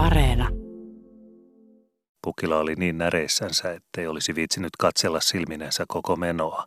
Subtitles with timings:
[0.00, 0.48] Areena.
[2.22, 6.64] Pukila oli niin näreissänsä, ettei olisi viitsinyt katsella silminensä koko menoa.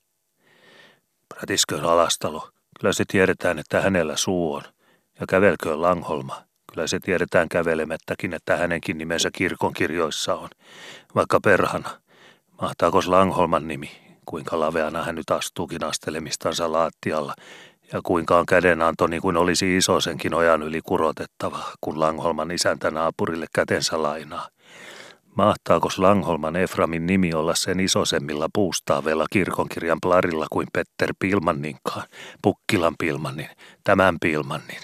[1.30, 2.50] Prätisköön alastalo.
[2.80, 4.62] Kyllä se tiedetään, että hänellä suu on.
[5.20, 6.44] Ja kävelköön Langholma.
[6.74, 10.50] Kyllä se tiedetään kävelemättäkin, että hänenkin nimensä kirkonkirjoissa on.
[11.16, 11.90] Vaikka perhana.
[12.62, 13.92] Mahtaako Langholman nimi?
[14.26, 17.34] Kuinka laveana hän nyt astuukin astelemistansa laattialla.
[17.94, 23.46] Ja kuinka on kädenanto niin kuin olisi isosenkin ojan yli kurotettava, kun Langholman isäntä naapurille
[23.56, 24.48] kätensä lainaa.
[25.36, 32.04] Mahtaako Langholman Eframin nimi olla sen isosemmilla puustaaveilla kirkonkirjan plarilla kuin Petter Pilmanninkaan,
[32.42, 33.50] Pukkilan Pilmannin,
[33.84, 34.82] tämän Pilmannin?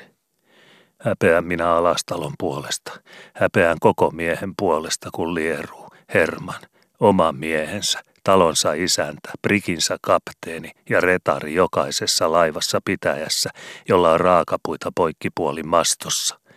[0.99, 2.91] Häpeän minä alastalon puolesta,
[3.35, 6.61] häpeän koko miehen puolesta, kun lieruu, Herman,
[6.99, 13.49] oman miehensä, talonsa isäntä, prikinsä kapteeni ja retari jokaisessa laivassa pitäjässä,
[13.89, 16.39] jolla on raakapuita poikkipuolin mastossa–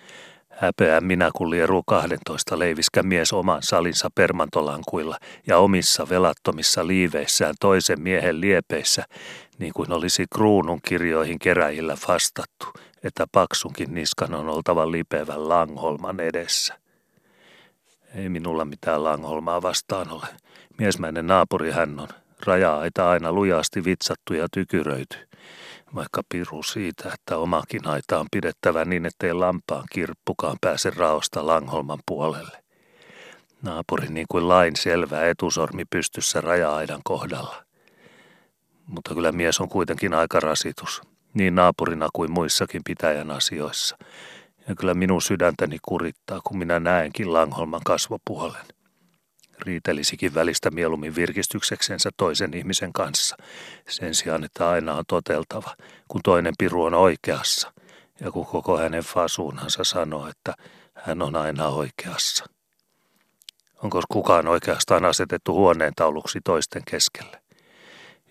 [0.63, 8.01] Häpeää minä, kun lieru 12 leiviskä mies oman salinsa permantolankuilla ja omissa velattomissa liiveissään toisen
[8.01, 9.05] miehen liepeissä,
[9.59, 12.67] niin kuin olisi kruunun kirjoihin keräjillä vastattu,
[13.05, 16.79] että paksunkin niskan on oltava lipevän Langholman edessä.
[18.15, 20.27] Ei minulla mitään Langholmaa vastaan ole.
[20.83, 22.09] Miesmäinen naapuri hän on.
[22.47, 25.29] Raja-aita aina lujasti vitsattu ja tykyröity
[25.95, 31.99] vaikka piru siitä, että omakin aita on pidettävä niin, ettei lampaan kirppukaan pääse raosta Langholman
[32.07, 32.63] puolelle.
[33.63, 37.65] Naapuri niin kuin lain selvä etusormi pystyssä raja-aidan kohdalla.
[38.87, 41.03] Mutta kyllä mies on kuitenkin aika rasitus,
[41.35, 43.97] niin naapurina kuin muissakin pitäjän asioissa.
[44.69, 48.72] Ja kyllä minun sydäntäni kurittaa, kun minä näenkin Langholman kasvopuolen
[49.63, 53.37] riitelisikin välistä mieluummin virkistykseksensä toisen ihmisen kanssa,
[53.89, 55.77] sen sijaan, että aina on toteltava,
[56.09, 57.73] kun toinen piru on oikeassa,
[58.21, 60.55] ja kun koko hänen fasuunansa sanoo, että
[60.95, 62.47] hän on aina oikeassa.
[63.83, 67.43] Onko kukaan oikeastaan asetettu huoneen tauluksi toisten keskelle?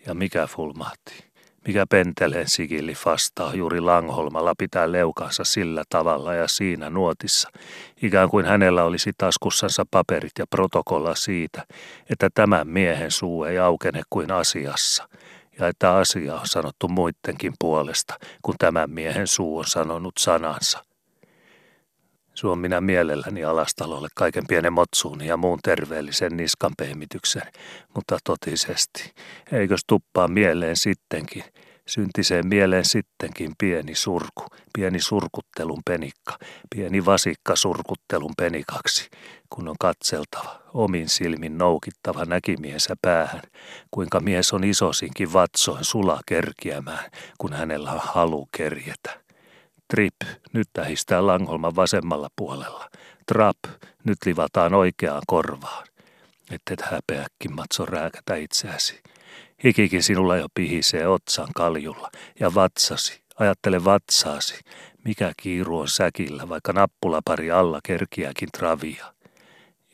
[0.06, 1.31] Ja mikä fulmahti?
[1.68, 7.50] Mikä penteleen sigilli fastaa juuri Langholmalla pitää leukansa sillä tavalla ja siinä nuotissa,
[8.02, 11.66] ikään kuin hänellä olisi taskussansa paperit ja protokolla siitä,
[12.10, 15.10] että tämän miehen suu ei aukene kuin asiassa,
[15.60, 20.91] ja että asia on sanottu muidenkin puolesta, kun tämän miehen suu on sanonut sanansa.
[22.34, 27.44] Suon minä mielelläni alastalolle kaiken pienen motsuun ja muun terveellisen niskanpehmityksen,
[27.96, 29.14] mutta totisesti,
[29.52, 31.44] eikös tuppaa mieleen sittenkin,
[31.88, 36.38] syntiseen mieleen sittenkin pieni surku, pieni surkuttelun penikka,
[36.76, 39.10] pieni vasikka surkuttelun penikaksi,
[39.50, 43.42] kun on katseltava, omin silmin noukittava näkimiensä päähän,
[43.92, 49.22] kuinka mies on isosinkin vatsoin sula kerkiämään, kun hänellä on halu kerjetä.
[49.92, 50.16] Trip,
[50.54, 52.90] nyt tähistää Langholman vasemmalla puolella.
[53.28, 53.58] Trap,
[54.04, 55.88] nyt livataan oikeaan korvaan.
[56.52, 59.02] Ettet häpeäkin, Matso, rääkätä itseäsi.
[59.64, 62.10] Hikikin sinulla jo pihisee otsan kaljulla
[62.40, 64.60] ja vatsasi, ajattele vatsaasi,
[65.06, 69.14] mikä kiiru on säkillä, vaikka nappulapari alla kerkiäkin travia.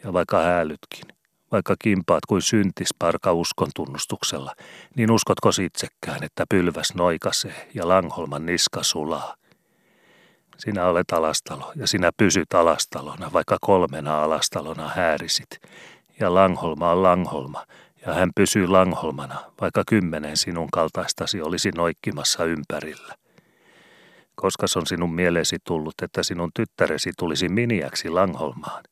[0.03, 1.06] Ja vaikka häälytkin,
[1.52, 4.56] vaikka kimpaat kuin syntisparka uskon tunnustuksella,
[4.96, 9.35] niin uskotko itsekään, että pylväs noikasee ja Langholman niska sulaa?
[10.57, 15.50] Sinä olet alastalo ja sinä pysyt alastalona, vaikka kolmena alastalona häärisit.
[16.19, 17.66] Ja Langholma on Langholma,
[18.06, 23.16] ja hän pysyy Langholmana, vaikka kymmenen sinun kaltaistasi olisi noikkimassa ympärillä.
[24.35, 28.84] Koska on sinun mieleesi tullut, että sinun tyttäresi tulisi miniäksi Langholmaan?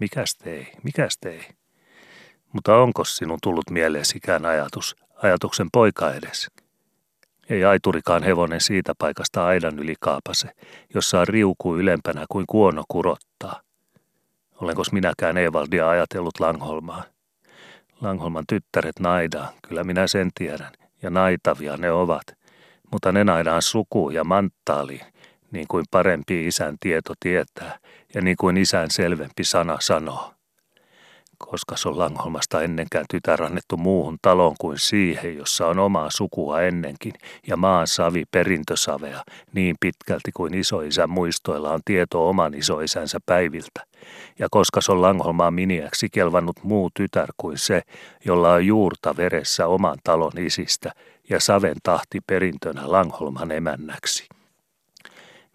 [0.00, 1.40] Mikäs tei, mikäs tei?
[2.52, 6.48] Mutta onko sinun tullut mieleesikään ajatus, ajatuksen poika edes?
[7.50, 10.48] Ei aiturikaan hevonen siitä paikasta aidan yli kaapase,
[10.94, 13.60] jossa on riuku ylempänä kuin kuono kurottaa.
[14.60, 17.04] Olenko minäkään Evaldia ajatellut Langholmaa?
[18.00, 20.72] Langholman tyttäret naidaa, kyllä minä sen tiedän,
[21.02, 22.22] ja naitavia ne ovat.
[22.92, 25.06] Mutta ne naidaan suku ja manttaaliin,
[25.50, 27.78] niin kuin parempi isän tieto tietää,
[28.14, 30.39] ja niin kuin isän selvempi sana sanoo
[31.48, 37.12] koska on Langholmasta ennenkään tytär annettu muuhun taloon kuin siihen, jossa on omaa sukua ennenkin,
[37.46, 39.22] ja maan savi perintösavea
[39.54, 43.86] niin pitkälti kuin isoisän muistoilla on tieto oman isoisänsä päiviltä.
[44.38, 47.82] Ja koska on Langholmaa miniäksi kelvannut muu tytär kuin se,
[48.24, 50.92] jolla on juurta veressä oman talon isistä
[51.30, 54.39] ja saven tahti perintönä Langholman emännäksi.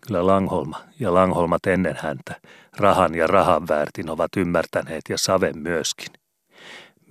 [0.07, 2.35] Kyllä Langholma ja Langholmat ennen häntä,
[2.77, 6.13] rahan ja rahan väärtin ovat ymmärtäneet ja Saven myöskin.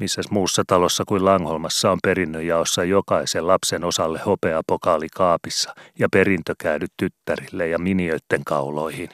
[0.00, 7.68] Missäs muussa talossa kuin Langholmassa on perinnönjaossa jokaisen lapsen osalle hopeapokaali kaapissa ja perintökäädyt tyttärille
[7.68, 9.08] ja minioitten kauloihin.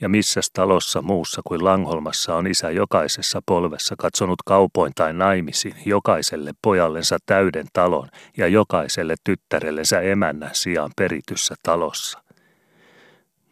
[0.00, 6.52] Ja missäs talossa muussa kuin Langholmassa on isä jokaisessa polvessa katsonut kaupoin tai naimisiin jokaiselle
[6.62, 12.23] pojallensa täyden talon ja jokaiselle tyttärellensä emännän sijaan perityssä talossa.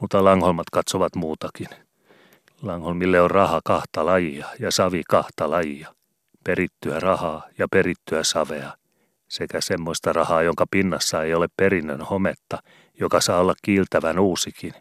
[0.03, 1.69] Mutta Langholmat katsovat muutakin.
[2.63, 5.95] Langholmille on raha kahta lajia ja savi kahta lajia–
[6.45, 8.73] perittyä rahaa ja perittyä savea,
[9.29, 12.59] sekä semmoista rahaa, jonka pinnassa ei ole perinnön hometta,
[13.01, 14.75] joka saa olla kiiltävän uusikin,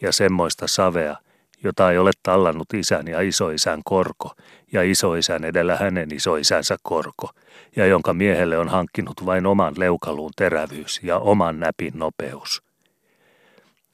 [0.00, 1.16] ja semmoista savea,
[1.64, 4.32] jota ei ole tallannut isän ja isoisän korko,
[4.72, 7.30] ja isoisän edellä hänen isoisänsä korko,
[7.76, 12.71] ja jonka miehelle on hankkinut vain oman leukaluun terävyys ja oman näpin nopeus.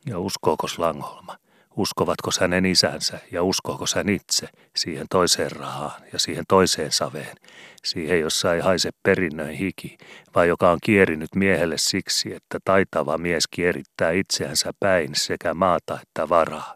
[0.09, 1.37] Ja uskooko Langholma?
[1.77, 7.37] Uskovatko hänen isänsä ja uskooko hän itse siihen toiseen rahaan ja siihen toiseen saveen,
[7.85, 9.99] siihen jossa ei haise perinnöin hiki,
[10.35, 16.29] vai joka on kierinyt miehelle siksi, että taitava mies kierittää itseänsä päin sekä maata että
[16.29, 16.75] varaa.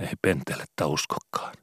[0.00, 1.54] Ei pentelettä uskokkaan.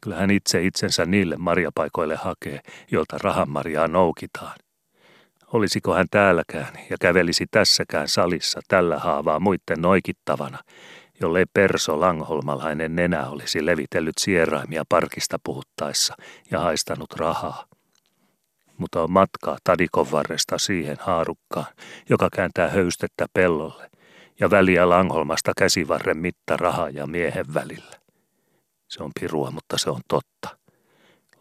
[0.00, 2.60] Kyllä hän itse itsensä niille marjapaikoille hakee,
[2.90, 4.56] joilta rahamarjaa noukitaan.
[5.54, 10.58] Olisiko hän täälläkään ja kävelisi tässäkään salissa tällä haavaa muitten noikittavana,
[11.20, 16.14] jollei Perso Langholmalainen nenä olisi levitellyt sieraimia parkista puhuttaessa
[16.50, 17.64] ja haistanut rahaa.
[18.78, 21.66] Mutta on matkaa Tadikon varresta siihen haarukkaan,
[22.10, 23.90] joka kääntää höystettä pellolle,
[24.40, 27.96] ja väliä Langholmasta käsivarren mitta rahaa ja miehen välillä.
[28.88, 30.58] Se on pirua, mutta se on totta.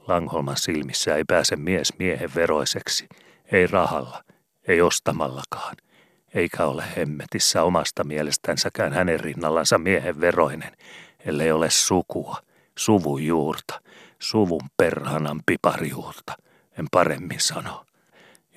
[0.08, 3.08] Langholman silmissä ei pääse mies miehen veroiseksi,
[3.52, 4.24] ei rahalla,
[4.68, 5.76] ei ostamallakaan–
[6.34, 10.78] eikä ole hemmetissä omasta mielestänsäkään hänen rinnallansa miehen veroinen,
[11.26, 12.38] ellei ole sukua,
[12.78, 13.82] suvun juurta,
[14.20, 16.34] suvun perhanan piparijuurta,
[16.80, 17.86] en paremmin sano.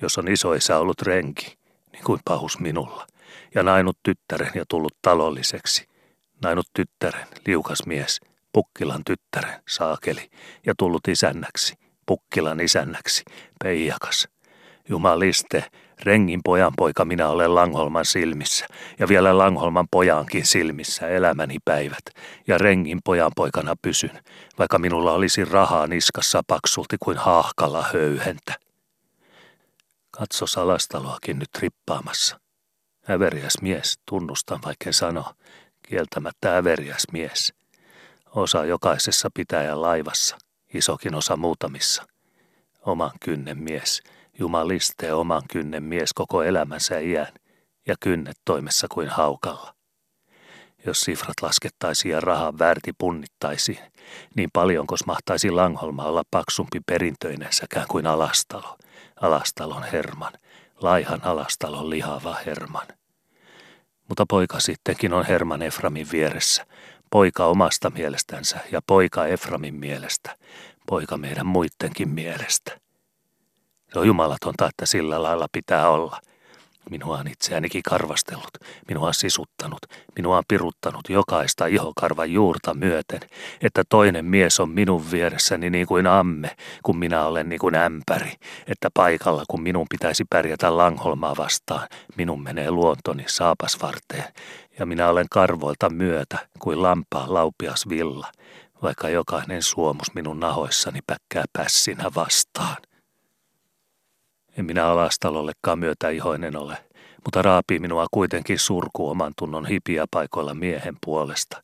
[0.01, 1.57] Jos on isoisä ollut renki,
[1.91, 3.07] niin kuin pahus minulla,
[3.55, 5.87] ja nainut tyttären ja tullut talolliseksi,
[6.43, 8.19] nainut tyttären, liukas mies,
[8.53, 10.29] Pukkilan tyttären, saakeli,
[10.65, 11.75] ja tullut isännäksi,
[12.05, 13.23] Pukkilan isännäksi,
[13.63, 14.27] peijakas.
[14.89, 15.63] Jumaliste,
[16.03, 18.67] Rengin pojan poika minä olen Langholman silmissä
[18.99, 22.03] ja vielä Langholman pojankin silmissä elämäni päivät.
[22.47, 24.23] Ja rengin pojan poikana pysyn,
[24.59, 28.53] vaikka minulla olisi rahaa niskassa paksulti kuin haahkalla höyhentä.
[30.11, 32.39] Katso salastaloakin nyt rippaamassa.
[33.09, 35.25] Äveriäs mies, tunnustan vaikka sano,
[35.83, 37.53] kieltämättä äveriäs mies.
[38.35, 40.37] Osa jokaisessa pitäjän laivassa,
[40.73, 42.03] isokin osa muutamissa.
[42.85, 44.01] Oman kynnen mies–
[44.39, 47.33] Jumaliste oman kynnen mies koko elämänsä iän
[47.87, 49.73] ja kynnet toimessa kuin haukalla.
[50.85, 53.79] Jos sifrat laskettaisiin ja rahan väärti punnittaisiin,
[54.35, 58.77] niin paljonkos mahtaisi Langholma olla paksumpi perintöinensäkään kuin Alastalo,
[59.21, 60.33] Alastalon Herman,
[60.81, 62.87] laihan Alastalon lihava Herman.
[64.09, 66.65] Mutta poika sittenkin on Herman Eframin vieressä,
[67.11, 70.37] poika omasta mielestänsä ja poika Eframin mielestä,
[70.87, 72.86] poika meidän muittenkin mielestä.
[73.93, 76.19] Se on jumalatonta, että sillä lailla pitää olla.
[76.89, 78.57] Minua on itseänikin karvastellut,
[78.87, 79.79] minua on sisuttanut,
[80.15, 83.19] minua on piruttanut jokaista ihokarvan juurta myöten,
[83.61, 88.33] että toinen mies on minun vieressäni niin kuin amme, kun minä olen niin kuin ämpäri,
[88.67, 91.87] että paikalla kun minun pitäisi pärjätä Langholmaa vastaan,
[92.17, 94.33] minun menee luontoni saapasvarteen,
[94.79, 98.27] ja minä olen karvoilta myötä kuin lampaa laupias villa,
[98.81, 102.75] vaikka jokainen suomus minun nahoissani päkkää pässinä vastaan.
[104.57, 105.79] En minä alastalollekaan
[106.13, 106.77] ihoinen ole,
[107.25, 111.63] mutta raapii minua kuitenkin surku oman tunnon hipiä paikoilla miehen puolesta,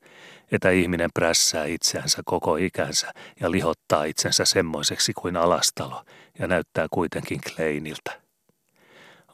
[0.52, 6.04] että ihminen prässää itseänsä koko ikänsä ja lihottaa itsensä semmoiseksi kuin alastalo
[6.40, 8.24] ja näyttää kuitenkin Kleiniltä.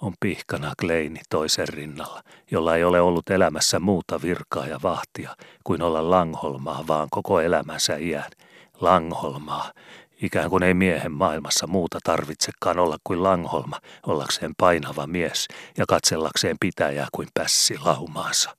[0.02, 5.82] On pihkana Kleini toisen rinnalla, jolla ei ole ollut elämässä muuta virkaa ja vahtia kuin
[5.82, 8.32] olla Langholmaa vaan koko elämänsä iän.
[8.82, 9.72] Langholmaa,
[10.22, 15.48] Ikään kuin ei miehen maailmassa muuta tarvitsekaan olla kuin Langholma, ollakseen painava mies
[15.78, 18.58] ja katsellakseen pitäjää kuin pässi laumaansa.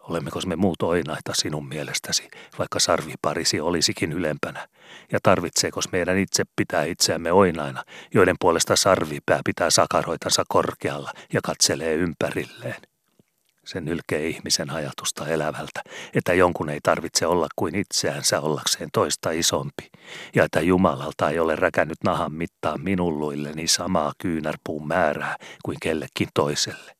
[0.00, 4.68] Olemmeko me muut oinaita sinun mielestäsi, vaikka sarviparisi olisikin ylempänä?
[5.12, 7.84] Ja tarvitseeko meidän itse pitää itseämme oinaina,
[8.14, 12.95] joiden puolesta sarvipää pitää sakaroitansa korkealla ja katselee ympärilleen?
[13.66, 15.82] Se nylkee ihmisen ajatusta elävältä,
[16.14, 19.90] että jonkun ei tarvitse olla kuin itseänsä ollakseen toista isompi,
[20.34, 26.96] ja että Jumalalta ei ole räkännyt nahan mittaa minulluilleni samaa kyynärpuun määrää kuin kellekin toiselle.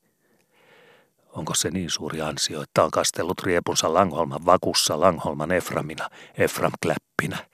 [1.29, 7.47] Onko se niin suuri ansio, että on kastellut riepunsa Langholman vakussa Langholman Eframina, Efram Kläppinä,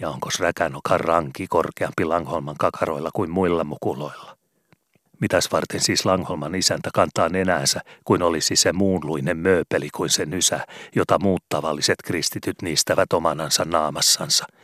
[0.00, 4.36] ja onko räkänokan ranki korkeampi Langholman kakaroilla kuin muilla mukuloilla.
[5.20, 10.66] Mitäs varten siis Langholman isäntä kantaa nenäänsä, kuin olisi se muunluinen mööpeli kuin se nysä,
[10.94, 14.46] jota muut tavalliset kristityt niistävät omanansa naamassansa–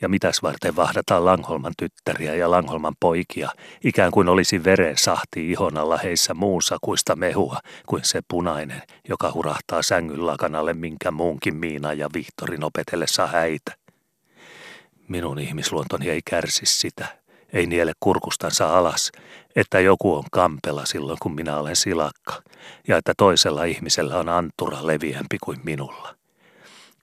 [0.00, 3.50] ja mitäs varten vahdataan Langholman tyttäriä ja Langholman poikia,
[3.84, 9.82] ikään kuin olisi veren sahti ihon alla heissä muusakuista mehua kuin se punainen, joka hurahtaa
[9.82, 13.72] sängyn lakanalle minkä muunkin Miina ja Vihtorin opetellessa häitä.
[15.08, 17.06] Minun ihmisluontoni ei kärsi sitä,
[17.52, 19.12] ei niele kurkustansa alas,
[19.56, 22.42] että joku on kampela silloin kun minä olen silakka,
[22.88, 26.14] ja että toisella ihmisellä on antura leviämpi kuin minulla.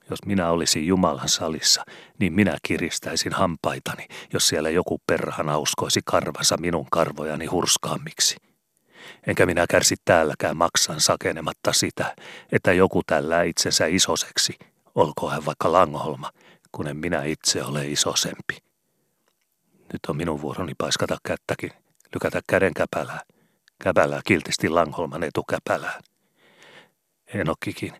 [0.10, 1.84] Jos minä olisin Jumalan salissa,
[2.20, 8.36] niin minä kiristäisin hampaitani, jos siellä joku perhana uskoisi karvansa minun karvojani hurskaammiksi.
[9.27, 12.16] Enkä minä kärsi täälläkään maksan sakenematta sitä,
[12.51, 14.54] että joku tällä itsensä isoseksi,
[14.96, 16.32] olkoon hän vaikka Langholma,
[16.72, 18.58] kun en minä itse ole isosempi.
[19.94, 21.72] Nyt on minun vuoroni paiskata kättäkin,
[22.14, 23.22] lykätä käden käpälää,
[23.84, 26.02] käpälää kiltisti Langholman etukäpälään.
[27.34, 27.94] Enokkikin,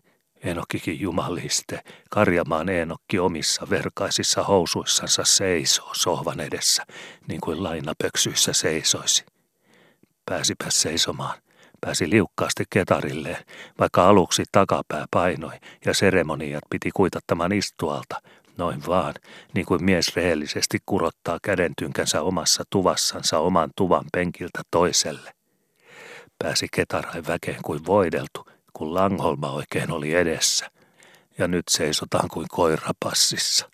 [0.44, 6.84] Enokkikin jumaliste, karjamaan Enokki omissa verkaisissa housuissansa seisoo sohvan edessä,
[7.28, 9.26] niin kuin lainapöksyissä seisoisi.
[10.26, 11.38] Pääsipä seisomaan,
[11.80, 13.44] pääsi liukkaasti ketarilleen,
[13.78, 18.20] vaikka aluksi takapää painoi ja seremoniat piti kuitattamaan istualta,
[18.58, 19.14] noin vaan,
[19.54, 25.32] niin kuin mies rehellisesti kurottaa kädentynkänsä omassa tuvassansa oman tuvan penkiltä toiselle.
[26.38, 30.70] Pääsi ketarain väkeen kuin voideltu, kun Langholma oikein oli edessä,
[31.38, 33.70] ja nyt seisotaan kuin koira passissa.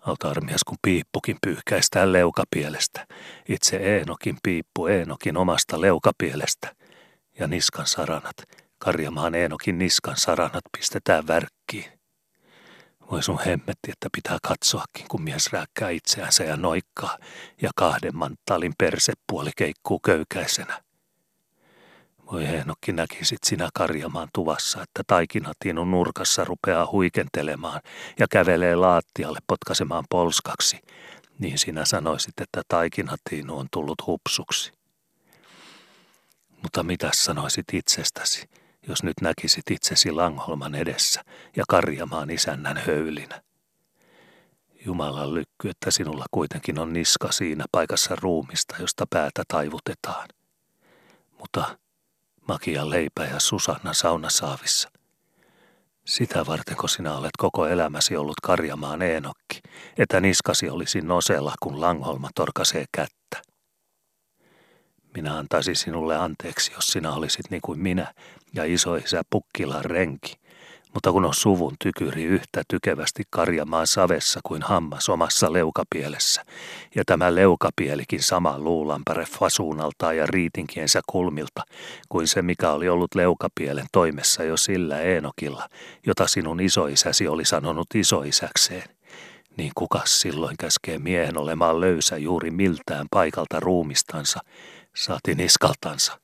[0.00, 3.06] Autarmias kun piippukin pyyhkäistään leukapielestä,
[3.48, 6.74] itse Eenokin piippu Eenokin omasta leukapielestä,
[7.38, 8.36] ja niskan saranat,
[8.78, 11.93] karjamaan Eenokin niskan saranat pistetään värkkiin.
[13.10, 17.18] Voi sun hemmetti, että pitää katsoakin, kun mies rääkkää itseänsä ja noikkaa,
[17.62, 20.82] ja kahden manttaalin persepuoli keikkuu köykäisenä.
[22.32, 27.80] Voi Heenokki näkisit sinä karjamaan tuvassa, että taikinatiinun nurkassa rupeaa huikentelemaan
[28.18, 30.78] ja kävelee laattialle potkasemaan polskaksi,
[31.38, 34.72] niin sinä sanoisit, että taikinatiinu on tullut hupsuksi.
[36.62, 38.48] Mutta mitä sanoisit itsestäsi,
[38.88, 41.24] jos nyt näkisit itsesi Langholman edessä
[41.56, 43.42] ja karjamaan isännän höylinä?
[44.86, 50.28] Jumalan lykky, että sinulla kuitenkin on niska siinä paikassa ruumista, josta päätä taivutetaan.
[51.38, 51.78] Mutta
[52.48, 54.90] makia leipä ja Susanna saunasaavissa.
[56.04, 59.60] Sitä vartenko sinä olet koko elämäsi ollut karjamaan Eenokki,
[59.98, 63.42] että niskasi olisi nosella, kun Langholma torkasee kättä.
[65.14, 68.14] Minä antaisin sinulle anteeksi, jos sinä olisit niin kuin minä
[68.54, 70.36] ja isoisä Pukkilan renki,
[70.94, 76.44] mutta kun on suvun tykyri yhtä tykevästi karjamaan savessa kuin hammas omassa leukapielessä,
[76.94, 81.62] ja tämä leukapielikin sama luulampare fasuunalta ja riitinkiensä kulmilta
[82.08, 85.68] kuin se, mikä oli ollut leukapielen toimessa jo sillä Eenokilla,
[86.06, 88.88] jota sinun isoisäsi oli sanonut isoisäkseen,
[89.56, 94.40] niin kukas silloin käskee miehen olemaan löysä juuri miltään paikalta ruumistansa,
[94.96, 96.20] saati niskaltansa.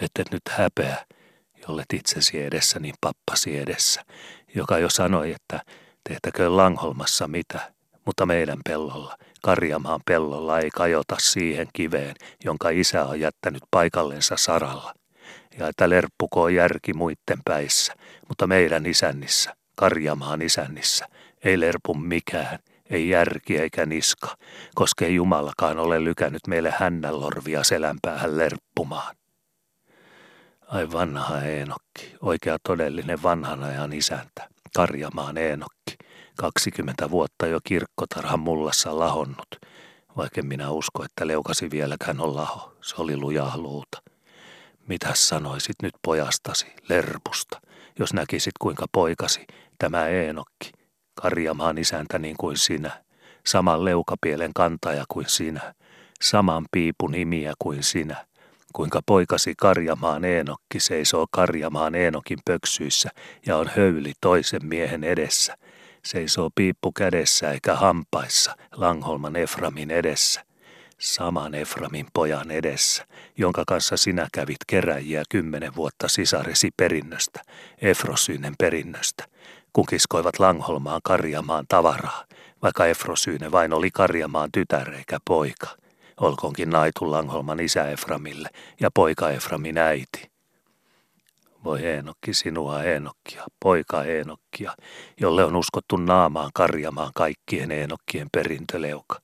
[0.00, 0.96] Ette nyt häpeä,
[1.68, 4.02] jollet itsesi edessä, niin pappasi edessä,
[4.54, 5.62] joka jo sanoi, että
[6.08, 7.72] tehtäköön Langholmassa mitä,
[8.04, 14.94] mutta meidän pellolla, Karjamaan pellolla ei kajota siihen kiveen, jonka isä on jättänyt paikallensa saralla.
[15.58, 17.94] Ja että lerppukoo järki muitten päissä,
[18.28, 21.06] mutta meidän isännissä, Karjamaan isännissä,
[21.44, 22.58] ei lerpu mikään,
[22.90, 24.36] ei järki eikä niska,
[24.74, 29.17] koska ei Jumalakaan ole lykännyt meille hännänlorvia selänpäähän lerppumaan.
[30.68, 35.96] Ai vanha Eenokki, oikea todellinen vanhan ajan isäntä, Karjamaan Eenokki,
[36.36, 39.48] 20 vuotta jo kirkkotarhan mullassa lahonnut,
[40.16, 44.02] vaikka minä usko, että leukasi vieläkään on laho, se oli lujaa luuta.
[44.88, 47.60] Mitä sanoisit nyt pojastasi, Lerpusta,
[47.98, 49.46] jos näkisit kuinka poikasi,
[49.78, 50.72] tämä Eenokki,
[51.14, 53.04] Karjamaan isäntä niin kuin sinä,
[53.46, 55.74] saman leukapielen kantaja kuin sinä,
[56.22, 58.27] saman piipun imiä kuin sinä,
[58.78, 63.10] kuinka poikasi Karjamaan Eenokki seisoo Karjamaan Eenokin pöksyissä
[63.46, 65.56] ja on höyli toisen miehen edessä.
[66.04, 70.44] Seisoo piippu kädessä eikä hampaissa Langholman Eframin edessä.
[70.98, 73.06] Saman Eframin pojan edessä,
[73.36, 77.42] jonka kanssa sinä kävit keräjiä kymmenen vuotta sisaresi perinnöstä,
[77.78, 79.24] Efrosyynen perinnöstä,
[79.72, 82.24] kun kiskoivat Langholmaan Karjamaan tavaraa,
[82.62, 85.68] vaikka Efrosyyne vain oli Karjamaan tytär eikä poika–
[86.20, 88.48] olkoonkin Naitu Langholman isä Eframille
[88.80, 90.30] ja poika Eframin äiti.
[91.64, 94.74] Voi Eenokki sinua Eenokkia, poika Eenokkia,
[95.20, 99.18] jolle on uskottu naamaan karjamaan kaikkien Eenokkien perintöleuka.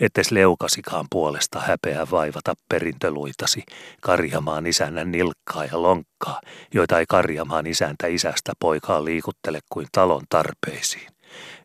[0.00, 3.62] Ettes leukasikaan puolesta häpeä vaivata perintöluitasi,
[4.00, 6.40] karjamaan isännän nilkkaa ja lonkkaa,
[6.74, 11.17] joita ei karjamaan isäntä isästä poikaa liikuttele kuin talon tarpeisiin.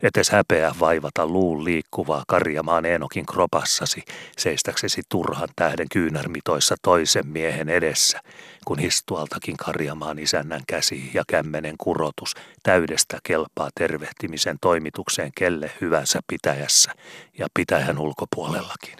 [0.03, 4.03] Etes häpeä vaivata luun liikkuvaa karjamaan Eenokin kropassasi,
[4.37, 8.19] seistäksesi turhan tähden kyynärmitoissa toisen miehen edessä,
[8.65, 16.91] kun histualtakin karjamaan isännän käsi ja kämmenen kurotus täydestä kelpaa tervehtimisen toimitukseen kelle hyvänsä pitäjässä
[17.39, 18.97] ja pitäjän ulkopuolellakin.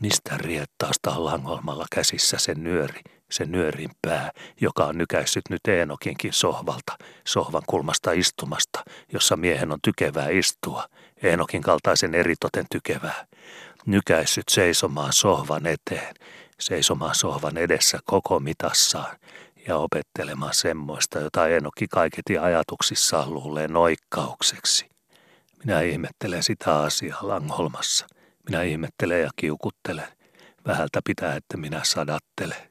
[0.00, 3.00] Mistä riettaasta on Langholmalla käsissä sen nyöri,
[3.32, 6.96] se nyörin pää, joka on nykäissyt nyt Eenokinkin sohvalta,
[7.26, 8.82] sohvan kulmasta istumasta,
[9.12, 10.84] jossa miehen on tykevää istua,
[11.22, 13.26] Eenokin kaltaisen eritoten tykevää,
[13.86, 16.14] nykäissyt seisomaan sohvan eteen,
[16.60, 19.16] seisomaan sohvan edessä koko mitassaan
[19.68, 24.90] ja opettelemaan semmoista, jota Eenokki kaiketi ajatuksissaan luulee noikkaukseksi.
[25.64, 28.06] Minä ihmettelen sitä asiaa Langholmassa.
[28.48, 30.08] Minä ihmettelen ja kiukuttelen.
[30.66, 32.69] Vähältä pitää, että minä sadattelen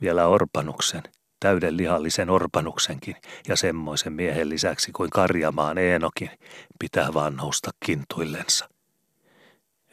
[0.00, 1.02] vielä orpanuksen,
[1.40, 3.16] täyden lihallisen orpanuksenkin
[3.48, 6.30] ja semmoisen miehen lisäksi kuin Karjamaan Eenokin
[6.78, 8.68] pitää vaan nousta kintuillensa.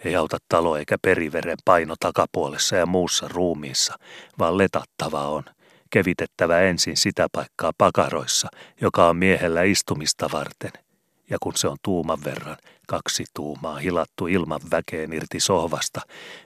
[0.05, 3.96] Ei auta talo eikä periveren paino takapuolessa ja muussa ruumiissa,
[4.39, 5.43] vaan letattava on,
[5.89, 8.48] kevitettävä ensin sitä paikkaa pakaroissa,
[8.81, 10.72] joka on miehellä istumista varten–
[11.31, 12.57] ja kun se on tuuman verran,
[12.88, 16.01] kaksi tuumaa hilattu ilman väkeen irti sohvasta,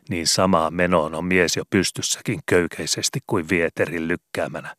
[0.09, 4.75] niin samaa menoon on mies jo pystyssäkin köykeisesti kuin vieterin lykkäämänä.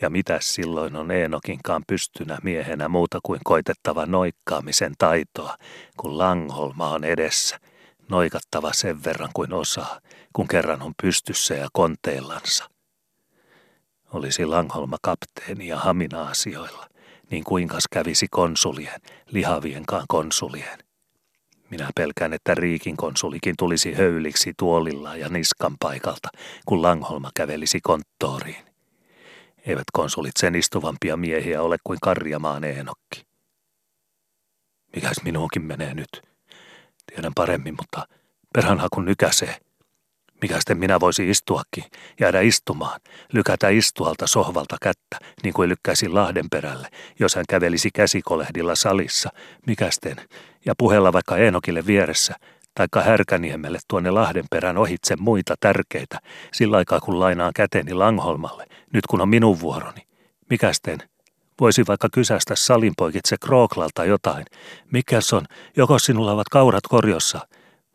[0.00, 5.56] Ja mitä silloin on Eenokinkaan pystynä miehenä muuta kuin koitettava noikkaamisen taitoa,
[5.96, 7.58] kun Langholma on edessä,
[8.08, 10.00] noikattava sen verran kuin osaa,
[10.32, 12.70] kun kerran on pystyssä ja konteillansa.
[14.12, 16.88] Olisi Langholma kapteeni ja hamina asioilla–
[17.30, 20.78] niin kuinkas kävisi konsulien, lihavienkaan konsulien.
[21.70, 26.28] Minä pelkään, että Riikin konsulikin tulisi höyliksi tuolilla ja niskan paikalta,
[26.66, 28.64] kun Langholma kävelisi konttoriin.
[29.66, 33.26] Eivät konsulit sen istuvampia miehiä ole kuin Karjamaan Eenokki.
[34.96, 36.22] Mikäs minuunkin menee nyt?
[37.06, 38.06] Tiedän paremmin, mutta
[38.54, 39.56] perhanha kun nykäsee–
[40.42, 41.84] mikä sitten minä voisi istuakin,
[42.20, 43.00] jäädä istumaan,
[43.32, 49.30] lykätä istualta sohvalta kättä, niin kuin lykkäisin Lahden perälle, jos hän kävelisi käsikolehdilla salissa,
[49.66, 50.16] mikästen,
[50.66, 52.34] ja puhella vaikka Eenokille vieressä,
[52.74, 56.18] taikka Härkäniemelle tuonne Lahden perän ohitse muita tärkeitä,
[56.52, 60.00] sillä aikaa kun lainaan käteni Langholmalle, nyt kun on minun vuoroni.
[60.50, 60.98] Mikästen,
[61.60, 64.44] voisi vaikka kysästä salinpoikitse Krooklalta jotain.
[64.92, 65.44] Mikäs on,
[65.76, 67.40] joko sinulla ovat kaurat korjossa,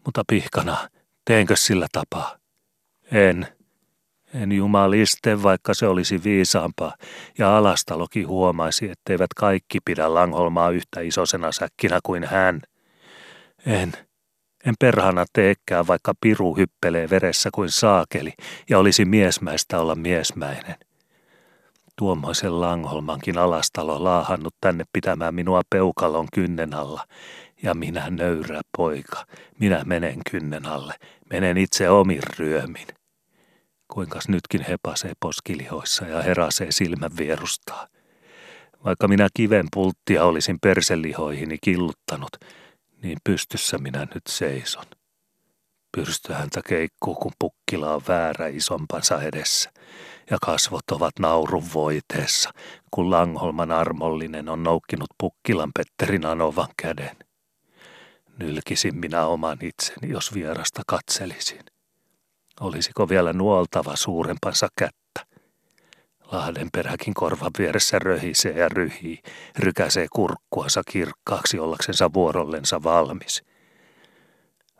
[0.05, 0.89] mutta pihkana,
[1.25, 2.35] Teenkö sillä tapaa?
[3.11, 3.47] En.
[4.33, 6.95] En jumaliste, vaikka se olisi viisaampaa,
[7.37, 12.61] ja Alastalokin huomaisi, etteivät kaikki pidä Langholmaa yhtä isosena säkkinä kuin hän.
[13.65, 13.93] En.
[14.65, 18.33] En perhana teekään, vaikka piru hyppelee veressä kuin saakeli,
[18.69, 20.75] ja olisi miesmäistä olla miesmäinen.
[21.95, 27.05] Tuommoisen Langholmankin alastalo laahannut tänne pitämään minua peukalon kynnen alla,
[27.63, 29.25] ja minä nöyrä poika,
[29.59, 30.93] minä menen kynnen alle,
[31.29, 32.87] menen itse omin ryömin.
[33.87, 37.87] Kuinkas nytkin hepasee poskilihoissa ja herasee silmän vierustaa.
[38.85, 42.37] Vaikka minä kiven pulttia olisin perselihoihini killuttanut,
[43.03, 44.85] niin pystyssä minä nyt seison.
[45.97, 49.71] Pyrstöhäntä keikkuu, kun pukkila on väärä isompansa edessä,
[50.31, 52.49] ja kasvot ovat naurun voiteessa,
[52.91, 57.22] kun Langholman armollinen on noukkinut pukkilan Petterin anovan käden.
[58.39, 61.63] Nylkisin minä oman itseni, jos vierasta katselisin.
[62.59, 65.25] Olisiko vielä nuoltava suurempansa kättä?
[66.31, 69.19] Lahden peräkin korvan vieressä röhisee ja ryhii,
[69.59, 73.43] rykäsee kurkkuansa kirkkaaksi ollaksensa vuorollensa valmis.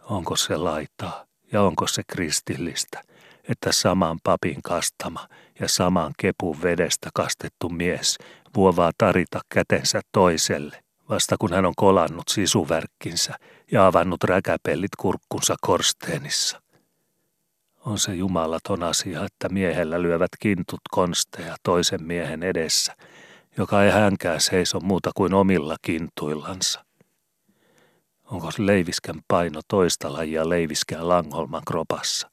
[0.03, 3.01] Onko se laitaa ja onko se kristillistä,
[3.49, 5.27] että saman papin kastama
[5.59, 8.17] ja saman kepun vedestä kastettu mies
[8.55, 13.33] vuovaa tarita kätensä toiselle, vasta kun hän on kolannut sisuvärkkinsä
[13.71, 16.61] ja avannut räkäpellit kurkkunsa korsteenissa.
[17.85, 22.95] On se jumalaton asia, että miehellä lyövät kintut konsteja toisen miehen edessä,
[23.57, 26.85] joka ei hänkään seiso muuta kuin omilla kintuillansa.
[28.23, 32.29] Onko leiviskän paino toista lajia leiviskään Langholman kropassa,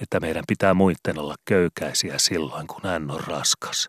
[0.00, 3.88] että meidän pitää muitten olla köykäisiä silloin, kun hän on raskas?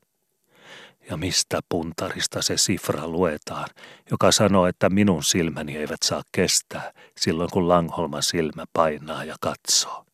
[1.10, 3.68] Ja mistä puntarista se sifra luetaan,
[4.12, 10.06] joka sanoo, että minun silmäni eivät saa kestää silloin, kun Langholman silmä painaa ja katsoo?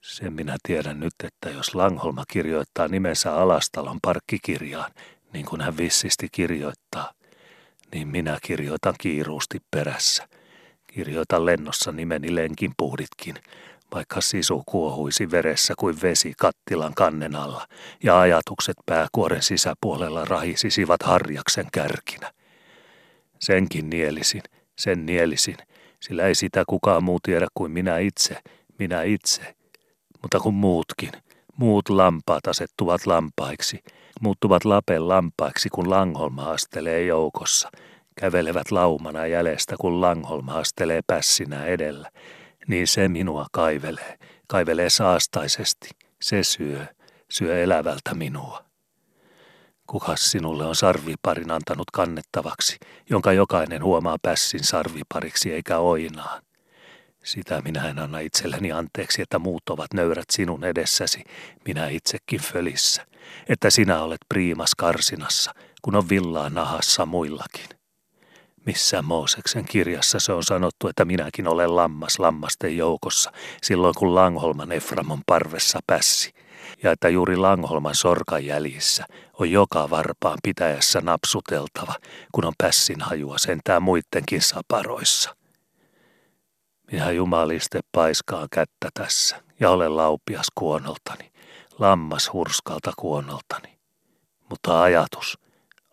[0.00, 4.90] Sen minä tiedän nyt, että jos Langholma kirjoittaa nimensä Alastalon parkkikirjaan,
[5.32, 7.12] niin kuin hän vissisti kirjoittaa,
[7.92, 10.28] niin minä kirjoitan kiiruusti perässä.
[10.86, 13.34] Kirjoitan lennossa nimeni lenkin puhditkin,
[13.94, 17.66] vaikka sisu kuohuisi veressä kuin vesi kattilan kannen alla
[18.02, 22.32] ja ajatukset pääkuoren sisäpuolella rahisisivat harjaksen kärkinä.
[23.38, 24.42] Senkin nielisin,
[24.78, 25.56] sen nielisin,
[26.00, 28.36] sillä ei sitä kukaan muu tiedä kuin minä itse,
[28.78, 29.54] minä itse.
[30.22, 31.12] Mutta kun muutkin,
[31.56, 33.82] muut lampaat asettuvat lampaiksi,
[34.20, 37.70] muuttuvat lapen lampaiksi, kun Langholma astelee joukossa,
[38.20, 42.10] kävelevät laumana jäljestä, kun Langholma astelee pässinä edellä,
[42.68, 45.88] niin se minua kaivelee, kaivelee saastaisesti,
[46.22, 46.86] se syö,
[47.30, 48.64] syö elävältä minua.
[49.86, 52.76] Kukas sinulle on sarviparin antanut kannettavaksi,
[53.10, 56.42] jonka jokainen huomaa pässin sarvipariksi eikä oinaan?
[57.24, 61.24] Sitä minä en anna itselleni anteeksi, että muut ovat nöyrät sinun edessäsi,
[61.64, 63.06] minä itsekin fölissä,
[63.48, 67.77] että sinä olet priimas karsinassa, kun on villaa nahassa muillakin.
[68.68, 74.72] Missä Mooseksen kirjassa se on sanottu, että minäkin olen lammas lammasten joukossa, silloin kun Langholman
[74.72, 76.34] Eframon parvessa pässi,
[76.82, 79.04] ja että juuri Langholman sorkan jäljissä
[79.38, 81.94] on joka varpaan pitäjässä napsuteltava,
[82.32, 85.36] kun on pässin hajua sentään muittenkin saparoissa.
[86.92, 91.32] Minä jumaliste paiskaa kättä tässä ja olen laupias kuonoltani,
[91.78, 93.78] lammas hurskalta kuonoltani.
[94.50, 95.38] Mutta ajatus,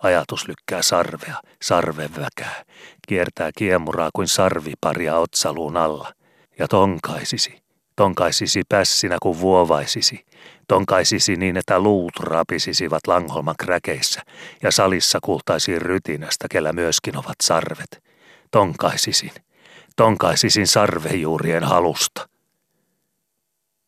[0.03, 2.63] ajatus lykkää sarvea, sarveväkää,
[3.08, 6.13] kiertää kiemuraa kuin sarviparia otsaluun alla
[6.60, 7.62] ja tonkaisisi,
[7.95, 10.25] tonkaisisi pässinä kuin vuovaisisi,
[10.67, 14.21] tonkaisisi niin, että luut rapisisivat Langholman kräkeissä
[14.63, 18.03] ja salissa kuultaisiin rytinästä, kellä myöskin ovat sarvet.
[18.51, 19.31] Tonkaisisin,
[19.95, 22.29] tonkaisisin sarvejuurien halusta.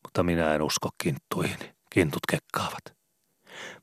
[0.03, 1.57] Mutta minä en usko kinttuihin,
[1.89, 2.97] kintut kekkaavat.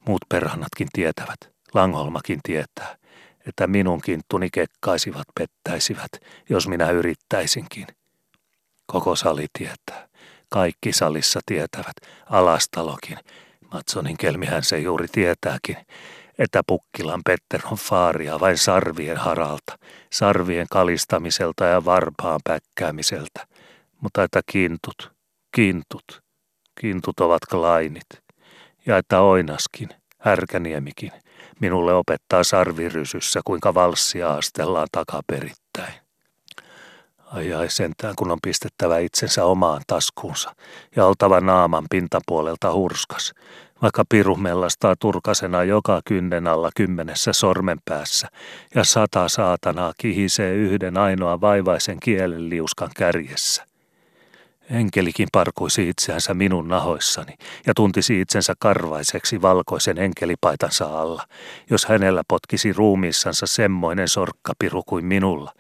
[0.07, 2.97] Muut perhannatkin tietävät, Langholmakin tietää,
[3.47, 6.11] että minun kinttuni kekkaisivat, pettäisivät,
[6.49, 7.87] jos minä yrittäisinkin.
[8.87, 10.09] Koko sali tietää,
[10.49, 11.97] kaikki salissa tietävät,
[12.31, 13.19] alastalokin,
[13.73, 15.77] Matsonin kelmihän se juuri tietääkin,
[16.39, 19.79] että Pukkilan Petter on faaria vain sarvien haralta,
[20.13, 23.47] sarvien kalistamiselta ja varpaan päkkäämiseltä,
[24.01, 25.13] mutta että kintut,
[25.55, 26.23] kintut,
[26.81, 28.07] kintut ovat klainit,
[28.87, 31.13] ja että Oinaskin, Härkäniemikin,
[31.61, 35.95] minulle opettaa sarvirysyssä, kuinka valssia astellaan takaperittäin.
[37.33, 40.55] Ai ai sentään, kun on pistettävä itsensä omaan taskuunsa
[40.97, 43.33] ja oltava naaman pintapuolelta hurskas,
[43.83, 48.29] vaikka piru mellastaa turkasena joka kynnen alla kymmenessä sormen päässä
[48.75, 53.74] ja sata saatanaa kihisee yhden ainoa vaivaisen kielen liuskan kärjessä.
[54.71, 57.35] Enkelikin parkuisi itseänsä minun nahoissani
[57.67, 61.23] ja tuntisi itsensä karvaiseksi valkoisen enkelipaitansa alla,
[61.71, 65.53] jos hänellä potkisi ruumiissansa semmoinen sorkkapiru kuin minulla,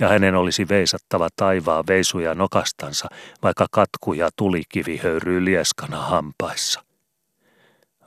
[0.00, 3.08] ja hänen olisi veisattava taivaa veisuja nokastansa,
[3.42, 6.84] vaikka katku ja tulikivi höyryy lieskana hampaissa.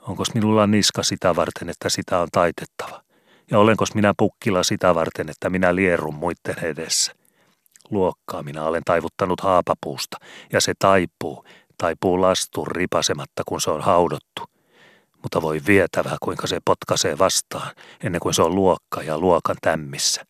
[0.00, 3.02] Onkos minulla niska sitä varten, että sitä on taitettava?
[3.50, 7.12] Ja olenkos minä pukkila sitä varten, että minä lierun muitten edessä?
[7.90, 10.16] Luokkaa minä olen taivuttanut haapapuusta,
[10.52, 11.44] ja se taipuu,
[11.78, 14.42] taipuu lastun ripasematta, kun se on haudottu.
[15.22, 17.70] Mutta voi vietävää, kuinka se potkaisee vastaan,
[18.04, 20.24] ennen kuin se on luokka ja luokan tämmissä.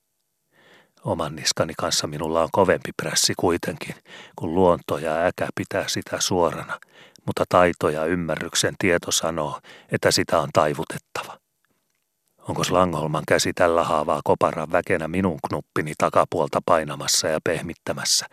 [1.04, 3.94] Oman niskani kanssa minulla on kovempi prässi kuitenkin,
[4.36, 6.78] kun luonto ja äkä pitää sitä suorana,
[7.26, 9.60] mutta taito ja ymmärryksen tieto sanoo,
[9.92, 11.45] että sitä on taivutettava.
[12.48, 18.26] Onko Langholman käsi tällä haavaa koparan väkenä minun knuppini takapuolta painamassa ja pehmittämässä,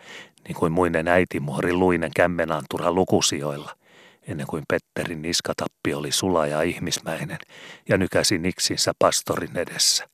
[0.48, 3.76] niin kuin muinen äitimuori luinen kämmenantura lukusijoilla,
[4.28, 7.38] ennen kuin Petterin niskatappi oli sula ja ihmismäinen
[7.88, 10.08] ja nykäsi niksinsä pastorin edessä.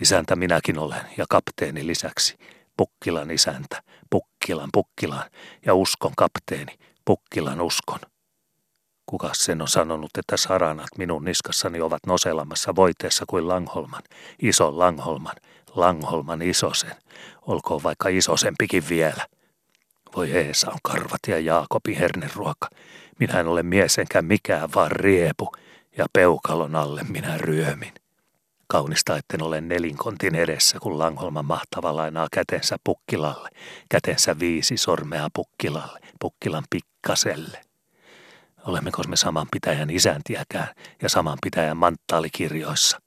[0.00, 2.36] Isäntä minäkin olen ja kapteeni lisäksi,
[2.76, 5.30] Pukkilan isäntä, Pukkilan Pukkilan
[5.66, 8.00] ja uskon kapteeni, Pukkilan uskon.
[9.10, 14.02] Kuka sen on sanonut, että saranat minun niskassani ovat noselamassa voiteessa kuin Langholman,
[14.42, 15.36] iso Langholman,
[15.74, 16.96] Langholman isosen,
[17.46, 19.26] olkoon vaikka isosempikin vielä.
[20.16, 22.68] Voi Eesa on karvat ja Jaakobin herneruoka.
[23.18, 25.52] Minä en ole mies enkä mikään, vaan riepu,
[25.98, 27.92] ja peukalon alle minä ryömin.
[28.66, 33.48] Kaunista, etten ole nelinkontin edessä, kun Langholman mahtava lainaa kätensä pukkilalle,
[33.88, 37.69] kätensä viisi sormea pukkilalle, pukkilan pikkaselle.
[38.66, 40.68] Olemmeko me saman pitäjän isäntiäkään
[41.02, 43.00] ja saman pitäjän manttaalikirjoissa?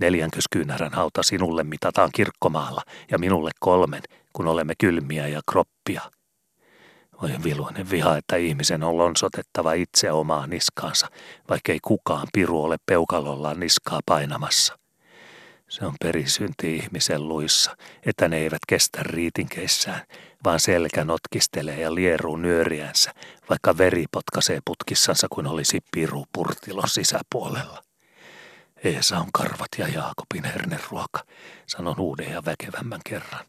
[0.00, 6.02] Neljänköskyynärän hauta sinulle mitataan kirkkomaalla ja minulle kolmen, kun olemme kylmiä ja kroppia.
[7.22, 11.06] Oi viluinen viha, että ihmisen on lonsotettava itse omaa niskaansa,
[11.48, 14.78] vaikkei kukaan piru ole peukalollaan niskaa painamassa.
[15.68, 20.00] Se on perisynti ihmisen luissa, että ne eivät kestä riitinkeissään,
[20.44, 23.14] vaan selkä notkistelee ja lieruu nyöriänsä,
[23.48, 27.82] vaikka veri potkaisee putkissansa kuin olisi piru purtilon sisäpuolella.
[28.84, 31.24] Eesa on karvat ja Jaakobin herneruoka,
[31.66, 33.44] sanon uuden ja väkevämmän kerran.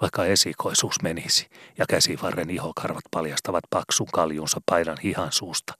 [0.00, 5.74] Vaikka esikoisuus menisi ja käsivarren ihokarvat paljastavat paksun kaljunsa paidan hihan suusta,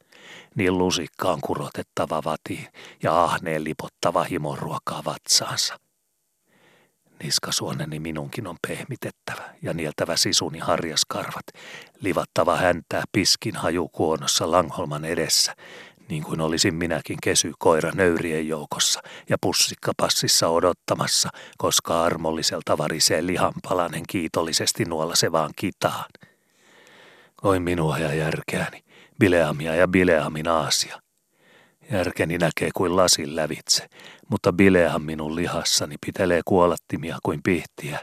[0.55, 2.69] niin lusikka on kurotettava vatiin
[3.03, 5.84] ja ahneen lipottava himoruokaa vatsaansa.
[7.25, 11.47] Niskasuoneni minunkin on pehmitettävä ja nieltävä sisuni harjaskarvat,
[12.01, 15.55] livattava häntää piskin hajukuonossa Langholman edessä,
[16.09, 24.85] niin kuin olisin minäkin kesykoira nöyrien joukossa ja pussikkapassissa odottamassa, koska armolliselta varisee lihanpalanen kiitollisesti
[24.85, 26.11] nuolasevaan kitaan.
[27.43, 28.85] Oi minua ja järkeäni,
[29.19, 31.04] Bileamia ja Bileamin aasia.
[31.91, 33.87] Järkeni näkee kuin lasin lävitse,
[34.29, 37.99] mutta Bileam minun lihassani pitelee kuolattimia kuin pihtiä,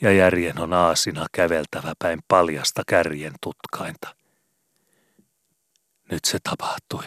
[0.00, 4.14] ja järjen on aasina käveltävä päin paljasta kärjen tutkainta.
[6.10, 7.04] Nyt se tapahtui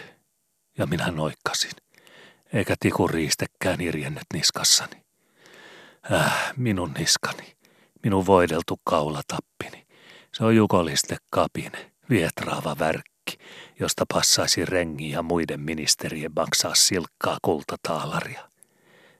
[0.78, 1.72] ja minä noikkasin,
[2.54, 5.04] eikä tikuriistekään irjennyt niskassani.
[6.12, 7.56] Äh, minun niskani,
[8.04, 9.88] minun voideltu kaulatappini,
[10.34, 13.14] se on jukoliste kapine, vietraava värkki,
[13.80, 18.50] josta passaisi rengi ja muiden ministerien maksaa silkkaa kultataalaria.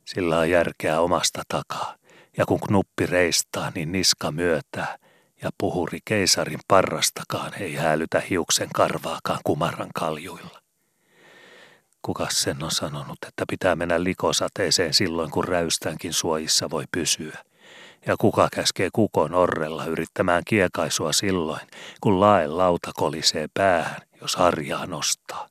[0.06, 1.96] Sillä on järkeä omasta takaa,
[2.38, 4.98] ja kun knuppi reistaa, niin niska myötää,
[5.41, 10.62] ja puhuri keisarin parrastakaan ei hälytä hiuksen karvaakaan kumaran kaljuilla.
[12.02, 17.38] Kuka sen on sanonut, että pitää mennä likosateeseen silloin, kun räystäänkin suojissa voi pysyä?
[18.08, 21.68] Ja kuka käskee kukon orrella yrittämään kiekaisua silloin,
[22.02, 25.48] kun laen lauta kolisee päähän, jos harjaa nostaa?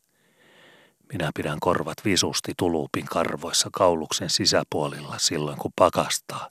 [1.13, 6.51] Minä pidän korvat visusti tulupin karvoissa kauluksen sisäpuolilla silloin, kun pakastaa.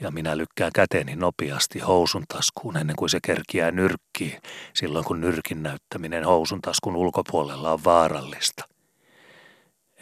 [0.00, 4.40] Ja minä lykkään käteni nopeasti housun taskuun ennen kuin se kerkiää nyrkkiin,
[4.74, 8.64] silloin kun nyrkin näyttäminen housun taskun ulkopuolella on vaarallista–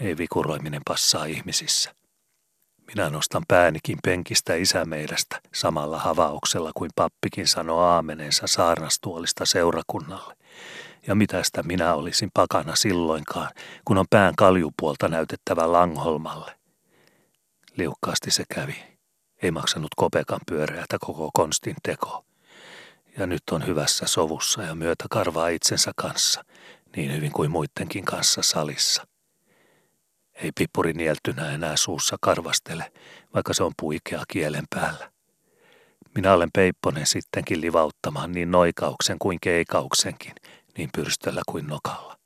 [0.01, 1.95] ei vikuroiminen passaa ihmisissä.
[2.87, 10.37] Minä nostan päänikin penkistä isämeidästä samalla havauksella kuin pappikin sanoo aamenensa saarnastuolista seurakunnalle.
[11.07, 13.51] Ja mitästä minä olisin pakana silloinkaan,
[13.85, 16.59] kun on pään kaljupuolta näytettävä Langholmalle.
[17.77, 18.77] Liukkaasti se kävi.
[19.43, 22.25] Ei maksanut kopekan pyöreätä koko konstin teko.
[23.19, 26.45] Ja nyt on hyvässä sovussa ja myötä karvaa itsensä kanssa,
[26.97, 29.07] niin hyvin kuin muidenkin kanssa salissa–
[30.35, 32.93] ei pippuri nieltynä enää suussa karvastele,
[33.35, 35.11] vaikka se on puikea kielen päällä.
[36.15, 40.33] Minä olen Peipponen sittenkin livauttamaan niin noikauksen kuin keikauksenkin,
[40.79, 42.19] niin pyrstöllä kuin nokalla.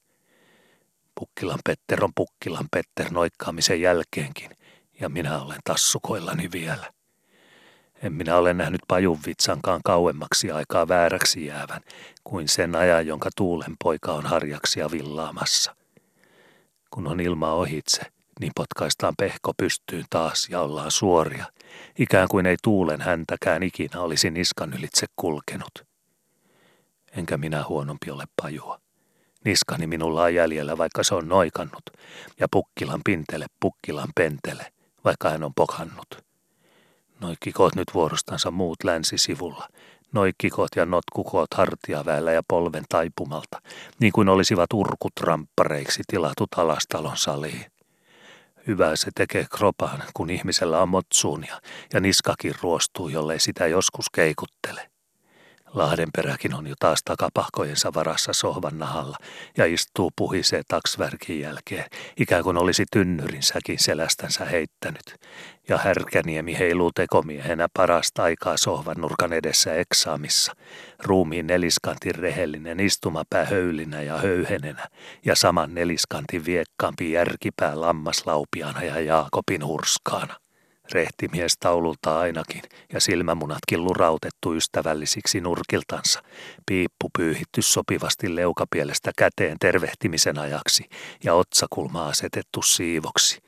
[1.14, 4.50] Pukkilan Petter on Pukkilan Petter noikkaamisen jälkeenkin,
[5.00, 6.92] ja minä olen tassukoillani vielä.
[8.02, 11.80] En minä ole nähnyt pajunvitsankaan kauemmaksi aikaa vääräksi jäävän
[12.24, 15.76] kuin sen ajan, jonka tuulen poika on harjaksia villaamassa.
[16.90, 18.02] Kun on ilma ohitse,
[18.40, 21.44] niin potkaistaan pehko pystyyn taas ja ollaan suoria,
[21.98, 25.86] ikään kuin ei tuulen häntäkään ikinä olisi niskan ylitse kulkenut.
[27.16, 28.80] Enkä minä huonompi ole pajua.
[29.44, 31.82] Niskani minulla on jäljellä, vaikka se on noikannut,
[32.40, 34.72] ja pukkilan pintele, pukkilan pentele,
[35.04, 36.24] vaikka hän on pokannut.
[37.20, 39.68] Noikkikoot nyt vuorostansa muut länsisivulla,
[40.12, 43.60] noikkikot ja notkukot hartiaväellä ja polven taipumalta,
[44.00, 47.66] niin kuin olisivat urkut ramppareiksi tilatut alastalon saliin.
[48.66, 51.60] Hyvää se tekee kropaan, kun ihmisellä on motsuunia
[51.94, 54.90] ja niskakin ruostuu, jollei sitä joskus keikuttele.
[55.74, 59.16] Lahdenperäkin on jo taas takapahkojensa varassa sohvan nahalla
[59.56, 61.84] ja istuu puhisee taksvärkin jälkeen,
[62.16, 65.16] ikään kuin olisi tynnyrin säkin selästänsä heittänyt.
[65.68, 70.52] Ja härkäniemi heiluu tekomiehenä parasta aikaa sohvan nurkan edessä eksaamissa,
[71.04, 74.88] ruumiin neliskantin rehellinen istumapää höylinä ja höyhenenä
[75.24, 80.34] ja saman neliskantin viekkaampi järkipää lammaslaupiana ja Jaakobin hurskaana
[80.92, 86.22] rehtimies taululta ainakin ja silmämunatkin lurautettu ystävällisiksi nurkiltansa,
[86.66, 90.84] piippu pyyhitty sopivasti leukapielestä käteen tervehtimisen ajaksi
[91.24, 93.42] ja otsakulma asetettu siivoksi.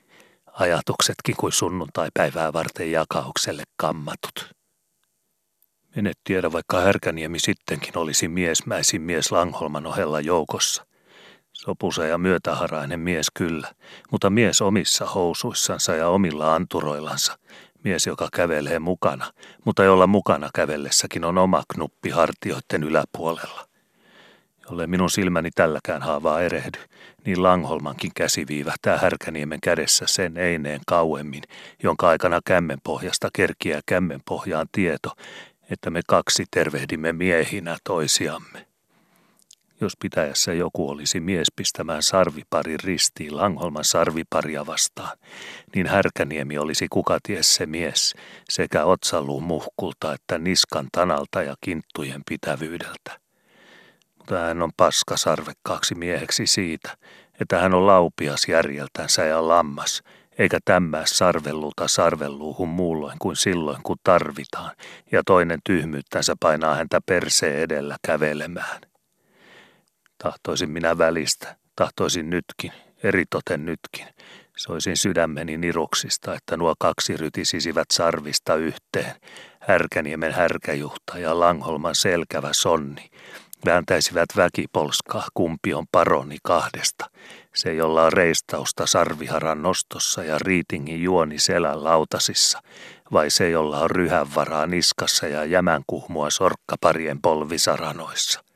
[0.53, 4.51] Ajatuksetkin kuin sunnuntai-päivää varten jakaukselle kammatut.
[5.97, 10.87] Menet tiedä, vaikka Härkäniemi sittenkin olisi miesmäisin mies Langholman ohella joukossa.
[11.61, 13.69] Sopusa ja myötäharainen mies kyllä,
[14.11, 17.39] mutta mies omissa housuissansa ja omilla anturoillansa.
[17.85, 19.33] Mies, joka kävelee mukana,
[19.65, 23.67] mutta jolla mukana kävellessäkin on oma knuppi hartioiden yläpuolella.
[24.71, 26.79] Jolle minun silmäni tälläkään haavaa erehdy,
[27.25, 31.43] niin Langholmankin käsi viivähtää Härkäniemen kädessä sen eineen kauemmin,
[31.83, 35.11] jonka aikana kämmenpohjasta kerkiää kämmenpohjaan tieto,
[35.71, 38.70] että me kaksi tervehdimme miehinä toisiamme.
[39.81, 45.19] Jos pitäjässä joku olisi mies pistämään sarviparin ristiin Langholman sarviparia vastaan,
[45.75, 48.15] niin Härkäniemi olisi kukaties se mies
[48.51, 53.21] sekä otsaluun muhkulta että niskan tanalta ja kinttujen pitävyydeltä.
[54.19, 56.97] Mutta hän on paska sarvekkaaksi mieheksi siitä,
[57.41, 60.03] että hän on laupias järjeltänsä ja lammas,
[60.39, 64.71] eikä tämmää sarvelluta sarvelluuhun muulloin kuin silloin, kun tarvitaan,
[65.13, 68.90] ja toinen tyhmyyttänsä painaa häntä perseen edellä kävelemään.
[70.23, 74.07] Tahtoisin minä välistä, tahtoisin nytkin, eritoten nytkin.
[74.57, 79.15] Soisin sydämeni niruksista, että nuo kaksi rytisisivät sarvista yhteen,
[79.61, 83.11] Härkäniemen härkäjuhta ja Langholman selkävä sonni,
[83.65, 87.11] vääntäisivät väkipolskaa kumpi on paroni kahdesta,
[87.55, 92.63] se jolla on reistausta sarviharan nostossa ja riitingin juoni selän lautasissa,
[93.13, 98.50] vai se jolla on ryhänvaraa niskassa ja jämänkuhmua sorkkaparien polvisaranoissa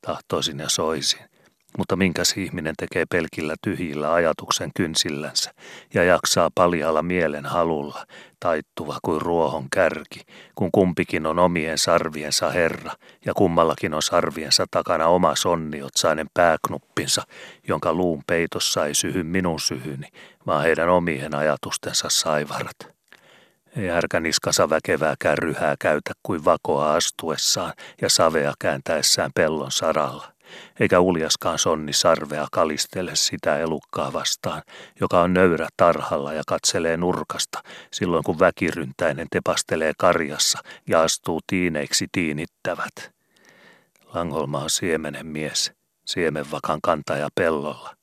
[0.00, 1.30] tahtoisin ja soisin.
[1.78, 5.50] Mutta minkäs ihminen tekee pelkillä tyhjillä ajatuksen kynsillänsä
[5.94, 8.06] ja jaksaa paljalla mielen halulla,
[8.40, 10.20] taittuva kuin ruohon kärki,
[10.54, 12.92] kun kumpikin on omien sarviensa herra
[13.26, 17.22] ja kummallakin on sarviensa takana oma sonniotsainen pääknuppinsa,
[17.68, 20.08] jonka luun peitossa ei syhy minun syhyni,
[20.46, 22.99] vaan heidän omien ajatustensa saivarat.
[23.76, 30.32] Ei härkäniskasa väkevää kärryhää käytä kuin vakoa astuessaan ja savea kääntäessään pellon saralla,
[30.80, 34.62] eikä uljaskaan sonni sarvea kalistele sitä elukkaa vastaan,
[35.00, 42.06] joka on nöyrä tarhalla ja katselee nurkasta silloin kun väkiryntäinen tepastelee karjassa ja astuu tiineiksi
[42.12, 43.12] tiinittävät.
[44.14, 45.72] Langholma on siemenen mies,
[46.04, 47.94] siemenvakan kantaja pellolla,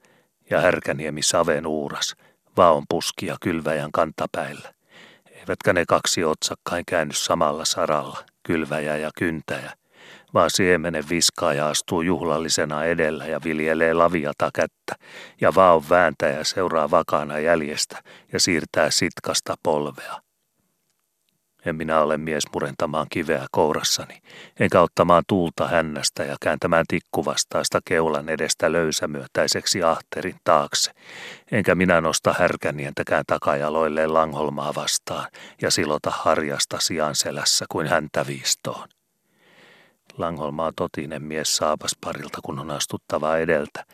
[0.50, 2.16] ja härkäniemi saven uuras,
[2.58, 4.77] vaon puskia kylväjän kantapäillä
[5.48, 9.72] eivätkä ne kaksi otsakkain käänny samalla saralla, kylväjä ja kyntäjä,
[10.34, 15.06] vaan siemenen viskaa ja astuu juhlallisena edellä ja viljelee laviata kättä,
[15.42, 20.27] ja vaon vääntäjä seuraa vakana jäljestä ja siirtää sitkasta polvea.
[21.66, 24.22] En minä ole mies murentamaan kiveä kourassani,
[24.60, 30.92] enkä ottamaan tuulta hännästä ja kääntämään tikkuvastaista keulan edestä löysämyötäiseksi ahterin taakse,
[31.52, 35.28] enkä minä nosta härkänientäkään takajaloilleen langholmaa vastaan
[35.62, 38.90] ja silota harjasta sian selässä kuin häntä viistoon.
[40.18, 43.86] Langholmaa totinen mies saapas parilta, kun on astuttava edeltä,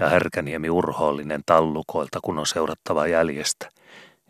[0.00, 3.68] ja härkäniemi urhoollinen tallukoilta, kun on seurattava jäljestä–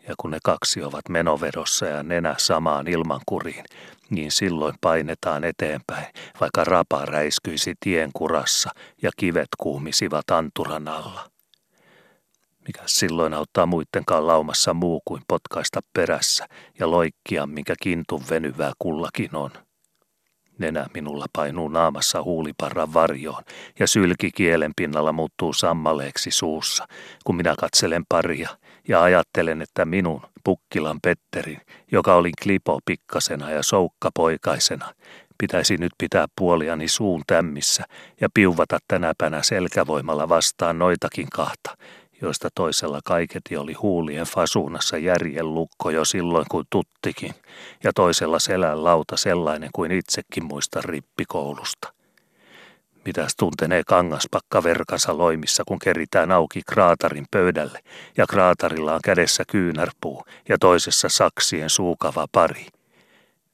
[0.07, 3.65] ja kun ne kaksi ovat menovedossa ja nenä samaan ilmankuriin,
[4.09, 6.05] niin silloin painetaan eteenpäin,
[6.41, 8.69] vaikka rapa räiskyisi tien kurassa
[9.01, 11.29] ja kivet kuumisivat anturan alla.
[12.67, 16.47] Mikä silloin auttaa muittenkaan laumassa muu kuin potkaista perässä
[16.79, 19.51] ja loikkia, minkä kintun venyvää kullakin on.
[20.57, 23.43] Nenä minulla painuu naamassa huuliparran varjoon
[23.79, 26.87] ja sylki kielen pinnalla muuttuu sammaleeksi suussa,
[27.25, 28.49] kun minä katselen paria
[28.87, 34.93] ja ajattelen, että minun, Pukkilan Petterin, joka oli klipo pikkasena ja soukka poikaisena,
[35.37, 37.83] pitäisi nyt pitää puoliani suun tämmissä
[38.21, 41.77] ja piuvata tänäpänä selkävoimalla vastaan noitakin kahta,
[42.21, 47.33] joista toisella kaiketi oli huulien fasuunassa järjen lukko jo silloin kuin tuttikin,
[47.83, 51.93] ja toisella selän lauta sellainen kuin itsekin muista rippikoulusta.
[53.05, 57.79] Mitäs tuntenee kangaspakka verkansa loimissa, kun keritään auki kraatarin pöydälle,
[58.17, 62.67] ja kraatarilla on kädessä kyynärpuu ja toisessa saksien suukava pari.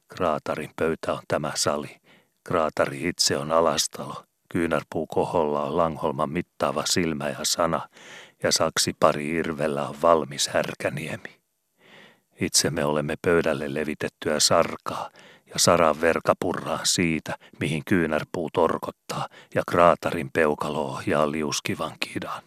[0.08, 2.00] Kraatarin pöytä on tämä sali.
[2.44, 4.24] Kraatari itse on alastalo.
[4.48, 7.88] Kyynärpuu koholla on Langholman mittaava silmä ja sana,
[8.42, 11.40] ja saksi pari irvellä on valmis härkäniemi.
[12.40, 15.10] Itse me olemme pöydälle levitettyä sarkaa,
[15.52, 22.42] ja saran verkapurraa siitä, mihin kyynärpuu torkottaa, ja kraatarin peukalo ohjaa liuskivan kidan.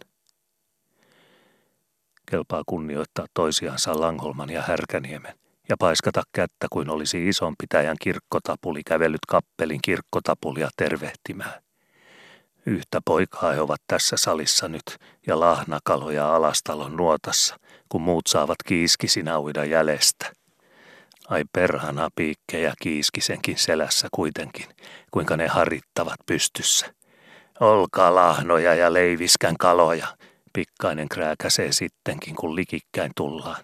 [2.31, 5.33] Kelpaa kunnioittaa toisiansa Langholman ja Härkäniemen,
[5.69, 11.63] ja paiskata kättä kuin olisi ison pitäjän kirkkotapuli kävellyt kappelin kirkkotapulia tervehtimään.
[12.65, 17.57] Yhtä poikaa he ovat tässä salissa nyt ja lahnakaloja alastalon nuotassa,
[17.89, 20.42] kun muut saavat kiiskisinä uida jäljestä.
[21.29, 24.65] Ai perhana piikkejä kiiskisenkin selässä kuitenkin,
[25.11, 26.93] kuinka ne harittavat pystyssä.
[27.59, 30.07] Olkaa lahnoja ja leiviskän kaloja,
[30.53, 33.61] pikkainen krääkäsee sittenkin, kun likikkäin tullaan.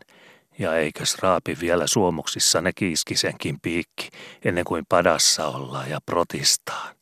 [0.59, 4.09] Ja eikös raapi vielä suomuksissa ne kiiskisenkin piikki,
[4.45, 6.95] ennen kuin padassa ollaan ja protistaan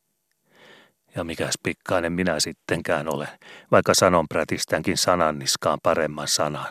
[1.16, 3.38] Ja mikäs pikkainen minä sittenkään olen,
[3.70, 6.68] vaikka sanon prätistänkin sananniskaan paremman sanan.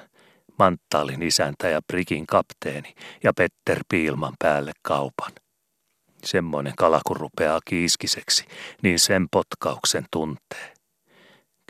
[0.60, 5.32] Manttaalin isäntä ja Prikin kapteeni ja Petter Piilman päälle kaupan.
[6.24, 8.46] Semmoinen kala kun rupeaa kiiskiseksi,
[8.84, 10.74] niin sen potkauksen tuntee.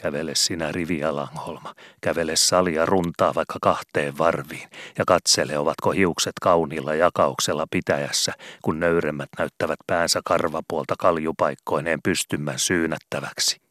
[0.02, 6.96] Kävele sinä riviä Langholma, kävele salia runtaa vaikka kahteen varviin ja katsele, ovatko hiukset kauniilla
[6.96, 13.67] jakauksella pitäjässä, kun nöyremmät näyttävät päänsä karvapuolta kaljupaikkoineen pystymmän syynättäväksi.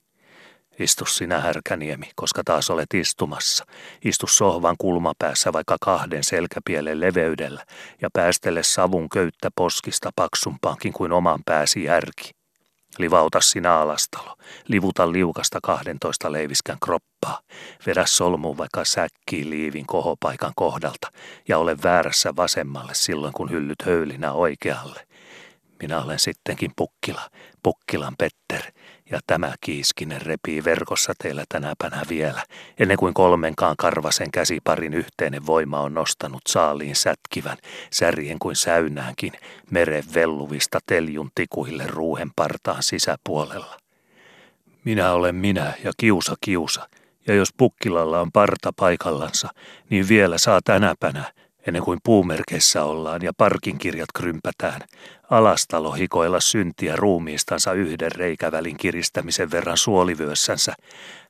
[0.79, 3.67] Istu sinä härkäniemi, koska taas olet istumassa.
[4.05, 7.65] Istu sohvan kulmapäässä vaikka kahden selkäpielen leveydellä
[8.03, 12.31] ja päästele savun köyttä poskista paksumpaankin kuin oman pääsi järki.
[12.99, 14.37] Livauta sinä alastalo,
[14.69, 17.41] livuta liukasta 12 leiviskän kroppaa,
[17.87, 21.09] vedä solmuun vaikka säkkiin liivin kohopaikan kohdalta
[21.49, 25.07] ja ole väärässä vasemmalle silloin kun hyllyt höylinä oikealle.
[25.83, 27.31] Minä olen sittenkin Pukkila,
[27.63, 28.73] Pukkilan Petter,
[29.11, 32.43] ja tämä kiiskinen repii verkossa teillä tänäpänä vielä,
[32.79, 37.57] ennen kuin kolmenkaan karvasen käsiparin yhteinen voima on nostanut saaliin sätkivän,
[37.91, 39.33] särjen kuin säynäänkin,
[39.71, 43.77] meren velluvista teljun tikuille ruuhen partaan sisäpuolella.
[44.85, 46.89] Minä olen minä ja kiusa kiusa,
[47.27, 49.49] ja jos Pukkilalla on parta paikallansa,
[49.91, 51.33] niin vielä saa tänäpänä,
[51.67, 54.81] ennen kuin puumerkeissä ollaan ja parkin kirjat krympätään,
[55.31, 60.75] alastalo hikoilla syntiä ruumiistansa yhden reikävälin kiristämisen verran suolivyössänsä.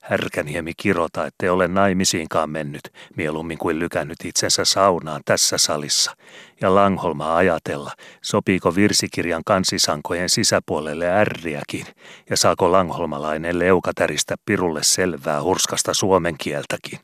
[0.03, 6.17] Härkäniemi kirota, ettei ole naimisiinkaan mennyt, mieluummin kuin lykännyt itsensä saunaan tässä salissa.
[6.61, 11.87] Ja Langholma ajatella, sopiiko virsikirjan kansisankojen sisäpuolelle ärriäkin,
[12.31, 16.99] ja saako Langholmalainen leukatäristä pirulle selvää hurskasta suomen kieltäkin.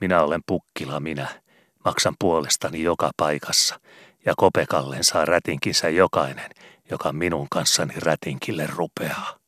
[0.00, 1.41] Minä olen pukkila minä,
[1.84, 3.80] maksan puolestani joka paikassa,
[4.26, 6.50] ja kopekallen saa rätinkinsä jokainen,
[6.90, 9.38] joka minun kanssani rätinkille rupeaa.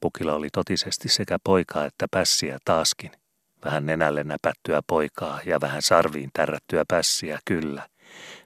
[0.00, 3.10] Pukilla oli totisesti sekä poikaa että pässiä taaskin.
[3.64, 7.88] Vähän nenälle näpättyä poikaa ja vähän sarviin tärrättyä pässiä kyllä,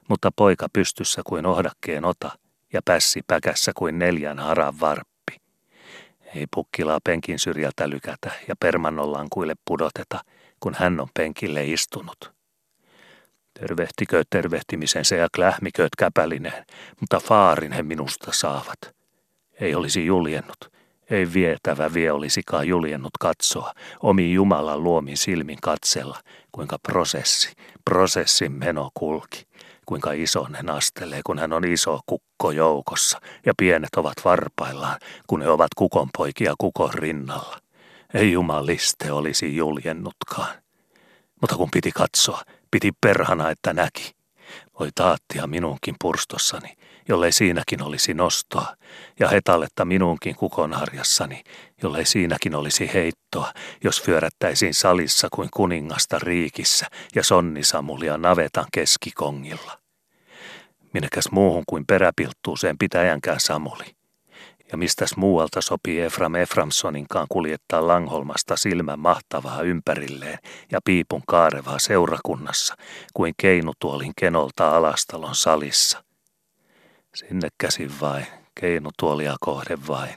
[0.09, 2.31] mutta poika pystyssä kuin ohdakkeen ota
[2.73, 5.37] ja pässi päkässä kuin neljän haran varppi.
[6.35, 10.19] Ei pukkilaa penkin syrjältä lykätä ja permannollankuille pudoteta,
[10.59, 12.31] kun hän on penkille istunut.
[13.59, 16.65] Tervehtikö tervehtimisensä ja klähmikööt käpälineen,
[16.99, 18.77] mutta faarin he minusta saavat.
[19.59, 20.71] Ei olisi juljennut,
[21.09, 26.19] ei vietävä vie olisikaan juljennut katsoa, omi Jumalan luomin silmin katsella,
[26.51, 27.53] kuinka prosessi,
[27.85, 29.47] prosessin meno kulki,
[29.85, 35.49] kuinka isonen astelee, kun hän on iso kukko joukossa ja pienet ovat varpaillaan, kun he
[35.49, 37.66] ovat kukonpoikia kukon rinnalla.
[38.13, 40.55] Ei jumaliste olisi juljennutkaan.
[41.41, 42.41] Mutta kun piti katsoa,
[42.71, 44.11] Piti perhana, että näki.
[44.79, 46.77] Voi taattia minunkin purstossani,
[47.07, 48.75] jollei siinäkin olisi nostoa,
[49.19, 51.43] ja hetalletta minunkin kukonharjassani,
[51.83, 53.53] jollei siinäkin olisi heittoa,
[53.83, 56.85] jos fyörättäisiin salissa kuin kuningasta riikissä
[57.15, 59.79] ja sonnisamulia navetan keskikongilla.
[60.93, 63.96] Minnekäs muuhun kuin peräpilttuuseen pitäjänkään Samuli
[64.71, 70.39] ja mistäs muualta sopii Efram Eframsoninkaan kuljettaa Langholmasta silmän mahtavaa ympärilleen
[70.71, 72.75] ja piipun kaarevaa seurakunnassa
[73.13, 76.03] kuin keinutuolin kenolta alastalon salissa.
[77.15, 78.27] Sinne käsin vain,
[78.59, 80.15] keinutuolia kohden vain,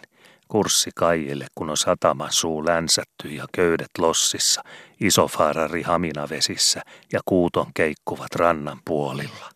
[0.49, 4.63] kurssi kaijille, kun on sataman suu länsätty ja köydet lossissa,
[5.01, 6.83] isofaarari haminavesissä
[7.13, 9.51] ja kuuton keikkuvat rannan puolilla.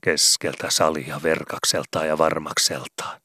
[0.00, 3.21] Keskeltä salia verkakseltaan ja varmakseltaan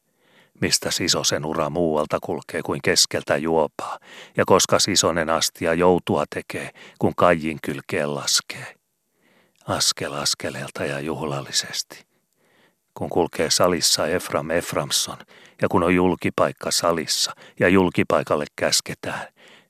[0.61, 3.99] mistä sisosen ura muualta kulkee kuin keskeltä juopaa,
[4.37, 8.75] ja koska sisonen astia joutua tekee, kun kajin kylkeen laskee.
[9.67, 12.05] Askel askeleelta ja juhlallisesti.
[12.93, 15.17] Kun kulkee salissa Efram Eframson,
[15.61, 19.27] ja kun on julkipaikka salissa, ja julkipaikalle käsketään,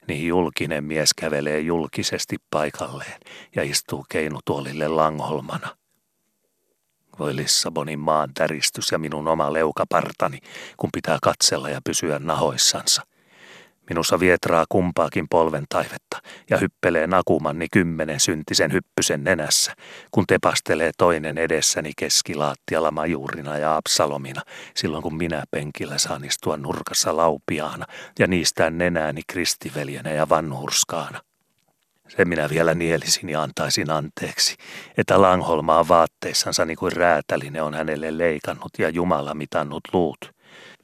[0.08, 3.20] niin julkinen mies kävelee julkisesti paikalleen
[3.56, 5.68] ja istuu keinutuolille langholmana–
[7.20, 10.40] voi Lissabonin maan täristys ja minun oma leukapartani,
[10.78, 13.02] kun pitää katsella ja pysyä nahoissansa.
[13.90, 16.18] Minussa vietraa kumpaakin polven taivetta
[16.50, 19.74] ja hyppelee nakumanni kymmenen syntisen hyppysen nenässä,
[20.12, 24.42] kun tepastelee toinen edessäni keskilaattialla majurina ja Absalomina,
[24.76, 27.86] silloin kun minä penkillä saan istua nurkassa laupiaana
[28.20, 31.27] ja niistään nenääni kristiveljenä ja vanhurskaana.
[32.08, 34.56] Se minä vielä nielisin ja antaisin anteeksi,
[34.98, 40.38] että Langholmaa vaatteissansa niin kuin räätälinen on hänelle leikannut ja Jumala mitannut luut.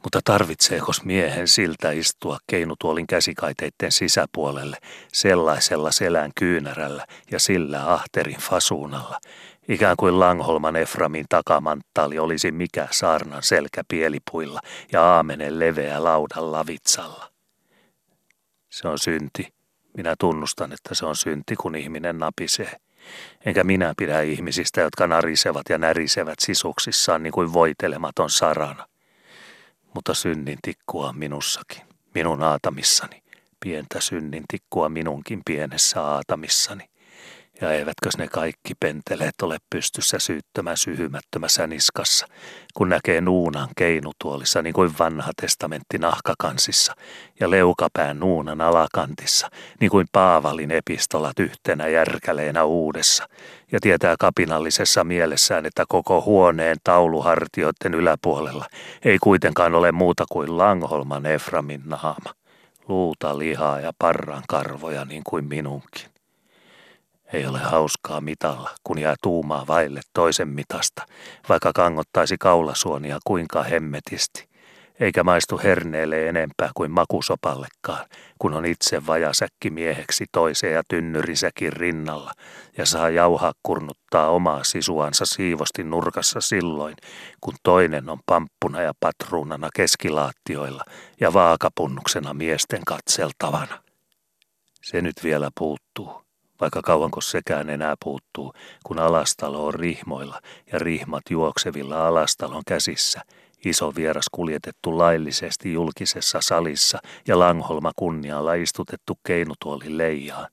[0.04, 4.78] Mutta tarvitseekos miehen siltä istua keinutuolin käsikaiteiden sisäpuolelle
[5.14, 9.20] sellaisella selän kyynärällä ja sillä ahterin fasuunalla,
[9.70, 14.60] ikään kuin Langholman Eframin takamanttaali olisi mikä saarnan selkä pielipuilla
[14.92, 17.32] ja aamenen leveä laudan lavitsalla.
[18.70, 19.63] Se on synti.
[19.98, 22.80] Minä tunnustan, että se on synti, kun ihminen napisee.
[23.46, 28.88] Enkä minä pidä ihmisistä, jotka narisevat ja närisevät sisuksissaan niin kuin voitelematon sarana.
[29.94, 31.82] Mutta synnin tikkua minussakin,
[32.16, 33.24] minun aatamissani,
[33.60, 36.93] pientä synnin tikkua minunkin pienessä aatamissani.
[37.64, 42.28] Ja eivätkö ne kaikki penteleet ole pystyssä syyttömän syhymättömässä niskassa,
[42.74, 46.94] kun näkee nuunan keinutuolissa niin kuin vanha testamentti nahkakansissa
[47.40, 49.50] ja leukapään nuunan alakantissa,
[49.80, 53.28] niin kuin Paavalin epistolat yhtenä järkäleenä uudessa,
[53.72, 58.66] ja tietää kapinallisessa mielessään, että koko huoneen tauluhartioiden yläpuolella
[59.06, 62.34] ei kuitenkaan ole muuta kuin Langholman Eframin naama,
[62.88, 66.13] luuta, lihaa ja parran karvoja niin kuin minunkin.
[67.34, 71.06] Ei ole hauskaa mitalla, kun jää tuumaa vaille toisen mitasta,
[71.50, 74.54] vaikka kangottaisi kaulasuonia kuinka hemmetisti.
[75.00, 78.06] Eikä maistu herneelle enempää kuin makusopallekaan,
[78.40, 82.32] kun on itse vajasäkki mieheksi toiseen ja tynnyrisäkin rinnalla
[82.78, 86.96] ja saa jauhaa kurnuttaa omaa sisuansa siivosti nurkassa silloin,
[87.42, 90.84] kun toinen on pamppuna ja patruunana keskilaattioilla
[91.20, 93.84] ja vaakapunnuksena miesten katseltavana.
[94.84, 96.23] Se nyt vielä puuttuu
[96.64, 98.54] vaikka kauanko sekään enää puuttuu,
[98.84, 100.42] kun alastalo on rihmoilla
[100.72, 103.22] ja rihmat juoksevilla alastalon käsissä,
[103.66, 110.48] iso vieras kuljetettu laillisesti julkisessa salissa ja Langholma kunnialla istutettu keinutuoli leijaan.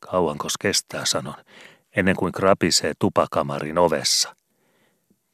[0.00, 1.34] Kauankos kestää, sanon,
[1.96, 4.36] ennen kuin krapisee tupakamarin ovessa.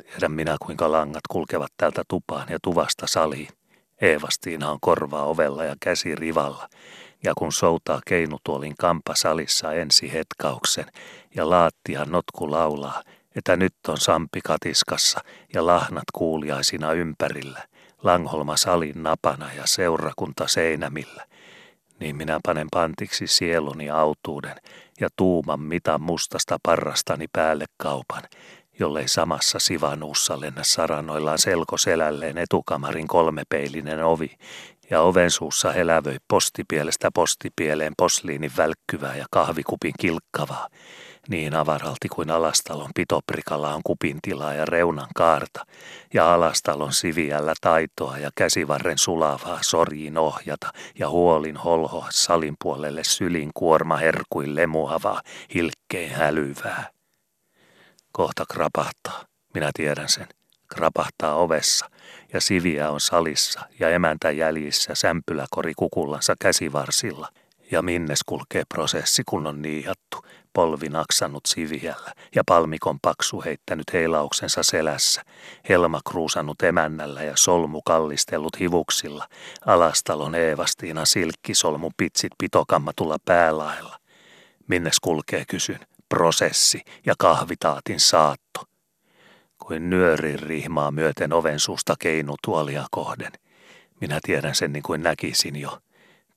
[0.02, 3.48] Tiedän minä, kuinka langat kulkevat täältä tupaan ja tuvasta saliin.
[4.00, 6.68] Eevastiina on korvaa ovella ja käsi rivalla,
[7.22, 10.86] ja kun soutaa keinutuolin kampasalissa ensi hetkauksen
[11.34, 13.02] ja laattia notku laulaa,
[13.36, 15.20] että nyt on Sampi katiskassa
[15.54, 17.62] ja lahnat kuuliaisina ympärillä,
[18.02, 21.26] Langholma salin napana ja seurakunta seinämillä,
[22.00, 24.56] niin minä panen pantiksi sieluni autuuden
[25.00, 28.22] ja tuuman mitan mustasta parrastani päälle kaupan,
[28.78, 34.36] jollei samassa sivanuussa lennä saranoillaan selkoselälleen etukamarin kolmepeilinen ovi,
[34.92, 40.68] ja oven suussa elävöi postipielestä postipieleen posliinin välkkyvää ja kahvikupin kilkkavaa,
[41.28, 45.66] niin avaralti kuin alastalon pitoprikalla on kupin tilaa ja reunan kaarta,
[46.14, 53.50] ja alastalon siviällä taitoa ja käsivarren sulavaa sorjiin ohjata ja huolin holhoa salin puolelle sylin
[53.54, 55.22] kuorma herkuin lemuavaa,
[55.54, 56.90] hilkkeen hälyvää.
[58.12, 59.24] Kohta krapahtaa,
[59.54, 60.26] minä tiedän sen,
[60.68, 61.90] krapahtaa ovessa,
[62.32, 67.28] ja siviä on salissa ja emäntä jäljissä sämpyläkori kukullansa käsivarsilla,
[67.70, 74.62] ja minnes kulkee prosessi, kun on niihattu, polvi naksannut siviällä ja palmikon paksu heittänyt heilauksensa
[74.62, 75.22] selässä,
[75.68, 79.28] helma kruusannut emännällä ja solmu kallistellut hivuksilla,
[79.66, 83.98] alastalon Eevastiina silkkisolmu pitsit pitokammatulla päälailla.
[84.68, 88.71] Minnes kulkee, kysyn, prosessi ja kahvitaatin saatto
[89.66, 93.32] kuin nyörin rihmaa myöten oven suusta keinutuolia kohden.
[94.00, 95.78] Minä tiedän sen niin kuin näkisin jo.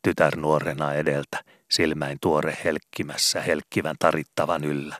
[0.01, 4.95] Tytär nuorena edeltä, silmäin tuore helkkimässä helkkivän tarittavan yllä.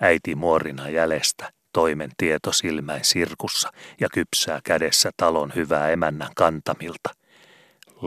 [0.00, 7.10] Äiti muorina jäljestä, toimen tieto silmäin sirkussa ja kypsää kädessä talon hyvää emännän kantamilta–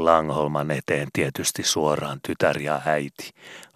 [0.06, 3.30] Langholman eteen tietysti suoraan tytär ja äiti.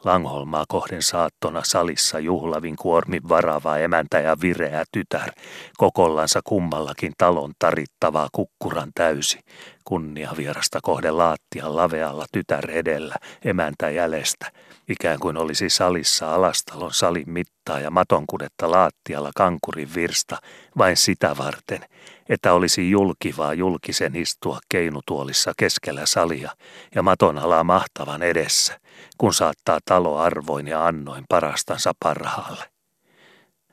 [0.04, 5.32] Langholmaa kohden saattona salissa juhlavin kuormin varava emäntä ja vireä tytär,
[5.78, 9.40] kokollansa kummallakin talon tarittavaa kukkuran täysi.
[9.84, 13.16] Kunnia vierasta kohden laattian lavealla tytär edellä,
[13.46, 14.52] emäntä jäljestä,
[14.90, 20.38] ikään kuin olisi salissa alastalon salin mittaa ja matonkudetta laattialla kankurin virsta,
[20.78, 21.86] vain sitä varten,
[22.32, 26.52] että olisi julkivaa julkisen istua keinutuolissa keskellä salia
[26.96, 28.80] ja maton alaa mahtavan edessä,
[29.18, 32.64] kun saattaa talo arvoin ja annoin parastansa parhaalle.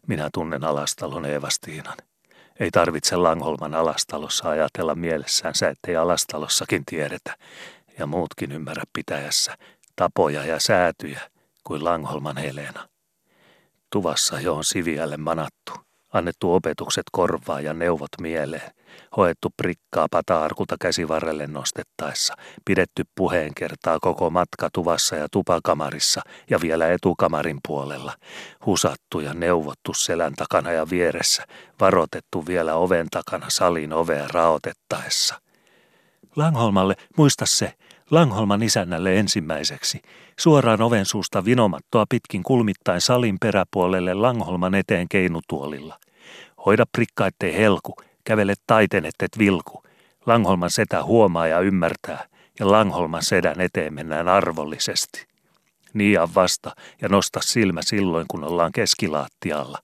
[0.06, 1.96] Minä tunnen alastalon Eevastiinan.
[2.60, 7.36] Ei tarvitse Langholman alastalossa ajatella mielessänsä, ettei alastalossakin tiedetä,
[7.98, 9.54] ja muutkin ymmärrä pitäjässä,
[9.96, 11.20] tapoja ja säätyjä
[11.64, 12.88] kuin Langholman Helena.
[13.90, 18.70] Tuvassa jo on Siviälle manattu, annettu opetukset korvaa ja neuvot mieleen,
[19.16, 22.34] hoettu prikkaa pata-arkulta käsivarrelle nostettaessa,
[22.64, 28.12] pidetty puheen kertaa koko matka tuvassa ja tupakamarissa ja vielä etukamarin puolella,
[28.66, 31.44] husattu ja neuvottu selän takana ja vieressä,
[31.80, 35.40] varotettu vielä oven takana salin ovea raotettaessa–
[36.38, 37.74] Langholmalle, muista se,
[38.10, 40.02] Langholman isännälle ensimmäiseksi,
[40.38, 45.98] suoraan oven suusta vinomattoa pitkin kulmittain salin peräpuolelle Langholman eteen keinutuolilla.
[46.66, 49.82] Hoida prikka, ettei helku, kävele taiten, ettet vilku.
[50.26, 52.28] Langholman setä huomaa ja ymmärtää,
[52.60, 55.26] ja Langholman sedän eteen mennään arvollisesti.
[55.94, 59.78] Niia vasta ja nosta silmä silloin, kun ollaan keskilaattialla.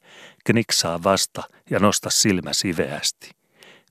[0.44, 3.30] Kniksaa vasta ja nosta silmä siveästi.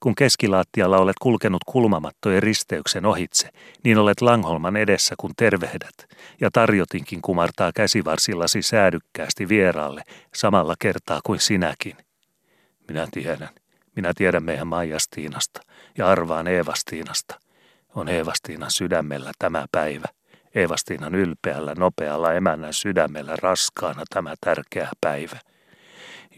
[0.04, 3.50] Kun keskilaattialla olet kulkenut kulmamattojen risteyksen ohitse,
[3.84, 5.94] niin olet Langholman edessä, kun tervehdät,
[6.42, 10.04] ja tarjotinkin kumartaa käsivarsillasi säädykkäästi vieraalle,
[10.36, 11.98] samalla kertaa kuin sinäkin.
[12.88, 13.50] Minä tiedän.
[13.96, 15.62] Minä tiedän meidän Maijastiinasta
[15.98, 17.40] ja arvaan Eevastiinasta.
[17.96, 20.08] On Eevastiinan sydämellä tämä päivä.
[20.56, 25.40] Eevastiinan ylpeällä, nopealla emännän sydämellä raskaana tämä tärkeä päivä–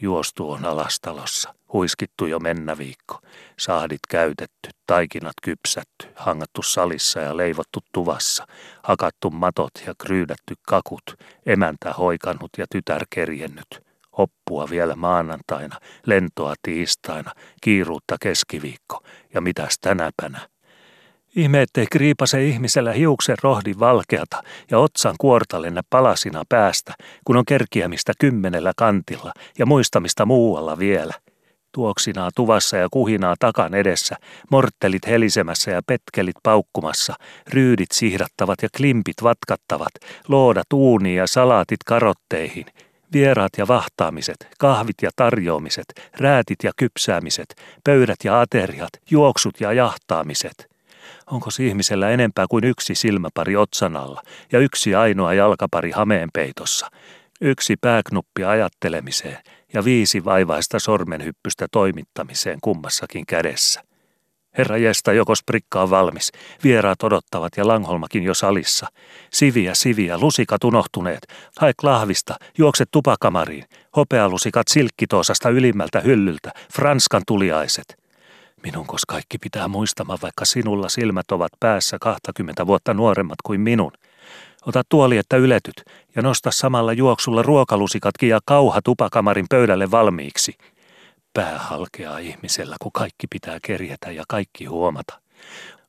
[0.01, 3.19] Juostu on alastalossa, huiskittu jo mennä viikko,
[3.59, 8.47] sahdit käytetty, taikinat kypsätty, hangattu salissa ja leivottu tuvassa,
[8.83, 11.03] hakattu matot ja kryydätty kakut,
[11.45, 13.67] emäntä hoikannut ja tytär kerjennyt,
[14.11, 19.03] oppua vielä maanantaina, lentoa tiistaina, kiiruutta keskiviikko.
[19.33, 20.39] Ja mitäs tänäpänä–
[21.35, 26.93] Ihme, ettei kriipase ihmisellä hiuksen rohdi valkeata ja otsan kuortalenne palasina päästä,
[27.25, 31.13] kun on kerkiämistä kymmenellä kantilla ja muistamista muualla vielä.
[31.75, 34.15] Tuoksinaa tuvassa ja kuhinaa takan edessä,
[34.51, 37.13] morttelit helisemässä ja petkelit paukkumassa,
[37.53, 39.91] ryydit sihdattavat ja klimpit vatkattavat,
[40.27, 42.65] loodat uuniin ja salaatit karotteihin,
[43.13, 45.85] vieraat ja vahtaamiset, kahvit ja tarjoamiset,
[46.19, 50.67] räätit ja kypsäämiset, pöydät ja ateriat, juoksut ja jahtaamiset–
[51.31, 54.21] Onko ihmisellä enempää kuin yksi silmäpari otsan alla
[54.51, 56.91] ja yksi ainoa jalkapari hameenpeitossa,
[57.41, 59.37] yksi pääknuppi ajattelemiseen
[59.75, 63.81] ja viisi vaivaista sormenhyppystä toimittamiseen kummassakin kädessä?
[64.57, 66.31] Herra Jesta, joko sprikka on valmis.
[66.63, 68.87] Vieraat odottavat ja Langholmakin jo salissa.
[69.31, 71.27] Siviä, siviä, lusikat unohtuneet.
[71.59, 73.65] Hae lahvista, juokse tupakamariin.
[73.95, 76.51] Hopealusikat silkkitoosasta ylimmältä hyllyltä.
[76.73, 77.85] Franskan tuliaiset–
[78.65, 83.91] Minun kos kaikki pitää muistamaan, vaikka sinulla silmät ovat päässä 20 vuotta nuoremmat kuin minun.
[84.65, 85.83] Ota tuoli, että yletyt,
[86.15, 90.57] ja nosta samalla juoksulla ruokalusikatkin ja kauha tupakamarin pöydälle valmiiksi.
[91.33, 95.19] Pää halkeaa ihmisellä, kun kaikki pitää kerjetä ja kaikki huomata.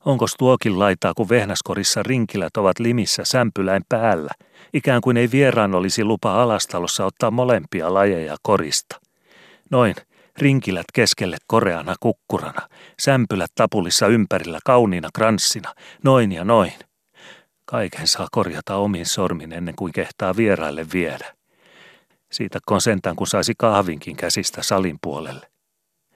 [0.05, 4.31] Onko tuokin laitaa, kun vehnäskorissa rinkilät ovat limissä sämpyläin päällä,
[4.75, 9.01] ikään kuin ei vieraan olisi lupa alastalossa ottaa molempia lajeja korista.
[9.71, 9.95] Noin,
[10.39, 12.69] rinkilät keskelle koreana kukkurana,
[13.01, 15.75] sämpylät tapulissa ympärillä kauniina kranssina,
[16.05, 16.73] noin ja noin.
[17.67, 21.35] Kaiken saa korjata omin sormin ennen kuin kehtaa vieraille viedä.
[22.33, 25.47] Siitä kon sentään, kun saisi kahvinkin käsistä salin puolelle.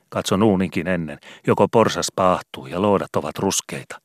[0.09, 4.01] Katson uuninkin ennen, joko porsas paahtuu ja loodat ovat ruskeita.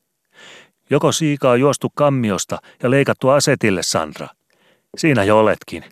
[0.90, 4.28] Joko siika on juostu kammiosta ja leikattu asetille, Sandra.
[4.98, 5.84] Siinä jo oletkin,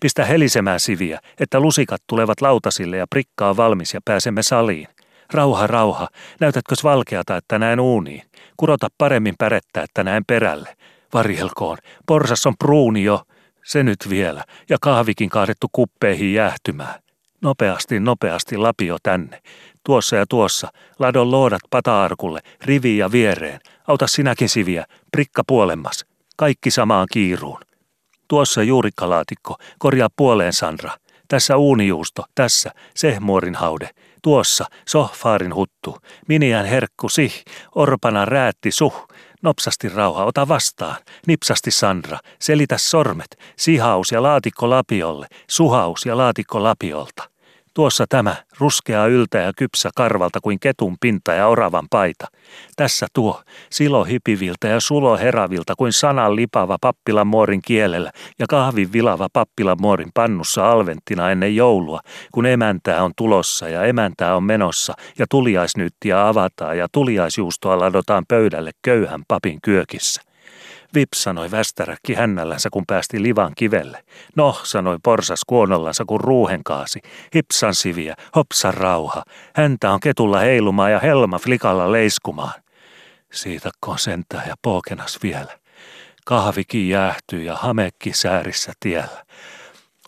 [0.00, 4.88] Pistä helisemään siviä, että lusikat tulevat lautasille ja prikka on valmis ja pääsemme saliin.
[5.32, 6.08] Rauha, rauha,
[6.40, 8.22] näytätkös valkeata, että näen uuniin?
[8.56, 10.76] Kurota paremmin pärettä, että näen perälle.
[11.14, 13.22] Varjelkoon, porsas on pruuni jo.
[13.64, 16.94] Se nyt vielä, ja kahvikin kaadettu kuppeihin jäähtymään.
[17.42, 19.42] Nopeasti, nopeasti lapio tänne.
[19.84, 23.60] Tuossa ja tuossa, ladon loodat pata-arkulle, rivi ja viereen.
[23.86, 26.04] Auta sinäkin siviä, prikka puolemmas.
[26.36, 27.60] Kaikki samaan kiiruun.
[28.28, 30.90] Tuossa juurikkalaatikko, korjaa puoleen Sandra.
[31.28, 33.90] Tässä uunijuusto, tässä sehmuorin haude.
[34.22, 35.98] Tuossa sohfaarin huttu,
[36.28, 37.44] miniän herkku sih,
[37.74, 39.08] orpana räätti suh.
[39.42, 40.96] Nopsasti rauha, ota vastaan.
[41.26, 47.30] Nipsasti Sandra, selitä sormet, sihaus ja laatikko lapiolle, suhaus ja laatikko lapiolta.
[47.80, 52.26] Tuossa tämä, ruskea yltä ja kypsä karvalta kuin ketun pinta ja oravan paita.
[52.76, 58.92] Tässä tuo, silo hipiviltä ja sulo heravilta kuin sanan lipava pappilan muorin kielellä ja kahvin
[58.92, 62.00] vilava pappilan muorin pannussa alventtina ennen joulua,
[62.32, 68.70] kun emäntää on tulossa ja emäntää on menossa ja tuliaisnyyttiä avataan ja tuliaisjuustoa ladotaan pöydälle
[68.82, 70.29] köyhän papin kyökissä.
[70.94, 74.04] Vips, sanoi västäräkki hännällänsä, kun päästi livan kivelle.
[74.36, 77.00] No, sanoi porsas kuonollansa, kun ruuhen kaasi.
[77.34, 79.22] Hipsan siviä, hopsan rauha.
[79.54, 82.62] Häntä on ketulla heilumaan ja helma flikalla leiskumaan.
[83.32, 85.58] Siitä sentää ja pookenas vielä.
[86.24, 89.24] Kahvikin jäähtyy ja hamekki säärissä tiellä.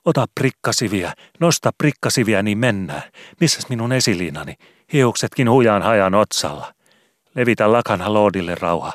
[0.04, 3.02] Ota prikkasiviä, nosta prikkasiviä, niin mennään.
[3.40, 4.54] Missäs minun esiliinani?
[4.92, 6.74] Hiuksetkin hujaan hajan otsalla.
[7.34, 8.92] Levitä lakana loodille rauha.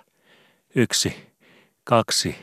[0.75, 1.26] Yksi,
[1.87, 2.35] kaksi,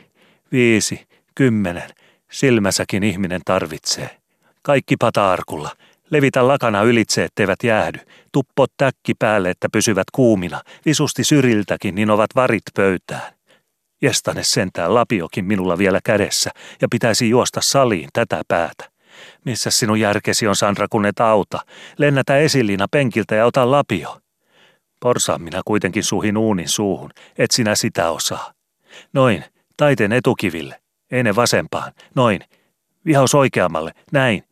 [0.51, 1.89] viisi, kymmenen.
[2.31, 4.17] Silmäsäkin ihminen tarvitsee.
[4.61, 5.71] Kaikki pata-arkulla.
[6.09, 7.99] Levitä lakana ylitse, etteivät jäähdy.
[8.31, 10.61] Tuppo täkki päälle, että pysyvät kuumina.
[10.85, 13.33] Visusti syriltäkin, niin ovat varit pöytään.
[14.01, 18.89] Jestane sentään lapiokin minulla vielä kädessä ja pitäisi juosta saliin tätä päätä.
[19.45, 21.59] Missä sinun järkesi on, Sandra, kun et auta?
[21.97, 24.19] Lennätä esiliina penkiltä ja ota lapio.
[24.99, 28.55] Porsaan minä kuitenkin suhin uunin suuhun, et sinä sitä osaa.
[29.13, 29.43] Noin,
[29.77, 30.81] taiteen etukiville,
[31.11, 32.41] ei ne vasempaan, noin.
[33.05, 34.43] Vihaus oikeammalle, näin.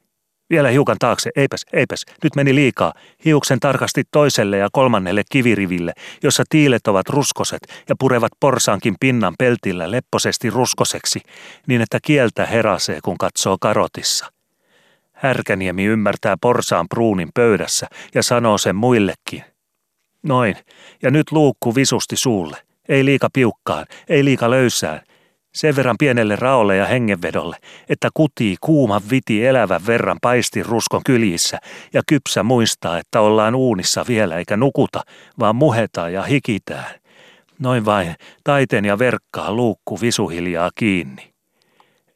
[0.50, 2.94] Vielä hiukan taakse, eipäs, eipäs, nyt meni liikaa.
[3.26, 9.92] Hiuksen tarkasti toiselle ja kolmannelle kiviriville, jossa tiilet ovat ruskoset ja purevat porsaankin pinnan peltillä
[9.92, 11.22] lepposesti ruskoseksi,
[11.68, 14.34] niin että kieltä herasee, kun katsoo karotissa.
[15.14, 19.44] Härkäniemi ymmärtää porsaan pruunin pöydässä ja sanoo sen muillekin.
[20.24, 20.56] Noin,
[21.02, 22.58] ja nyt luukku visusti suulle.
[22.90, 25.02] Ei liika piukkaan, ei liika löysään,
[25.56, 27.58] sen verran pienelle raolle ja hengenvedolle,
[27.90, 31.60] että kutii kuuma viti elävän verran paisti ruskon kyljissä
[31.94, 35.02] ja kypsä muistaa, että ollaan uunissa vielä eikä nukuta,
[35.40, 36.92] vaan muhetaan ja hikitään.
[37.60, 41.34] Noin vain taiteen ja verkkaa luukku visuhiljaa kiinni.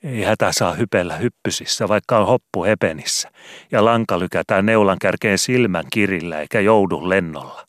[0.04, 3.30] Ei hätä saa hypellä hyppysissä, vaikka on hoppu hepenissä,
[3.72, 7.68] ja lanka lykätään neulan kärkeen silmän kirillä eikä joudu lennolla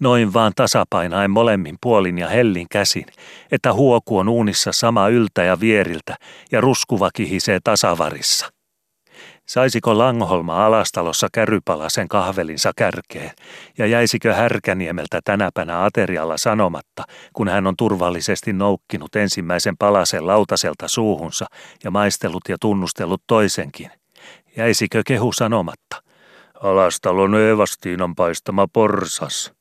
[0.00, 3.06] noin vaan tasapainaen molemmin puolin ja hellin käsin,
[3.52, 6.16] että huoku on uunissa sama yltä ja vieriltä
[6.52, 8.52] ja ruskuva kihisee tasavarissa.
[9.48, 13.30] Saisiko Langholma alastalossa kärrypalasen kahvelinsa kärkeen,
[13.78, 21.46] ja jäisikö Härkäniemeltä tänäpänä aterialla sanomatta, kun hän on turvallisesti noukkinut ensimmäisen palasen lautaselta suuhunsa
[21.84, 23.90] ja maistellut ja tunnustellut toisenkin?
[24.56, 26.02] Jäisikö kehu sanomatta?
[26.62, 29.59] Alastalon Eevastiinan paistama porsas.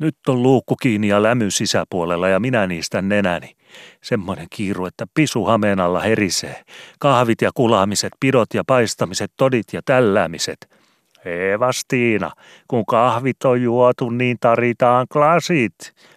[0.00, 3.56] Nyt on luukku kiinni ja lämy sisäpuolella ja minä niistä nenäni.
[4.02, 6.62] Semmoinen kiiru, että pisu hameen alla herisee.
[6.98, 10.80] Kahvit ja kulaamiset, pidot ja paistamiset, todit ja tälläämiset.
[11.24, 12.30] Eevastiina,
[12.68, 15.74] kun kahvit on juotu, niin taritaan klasit.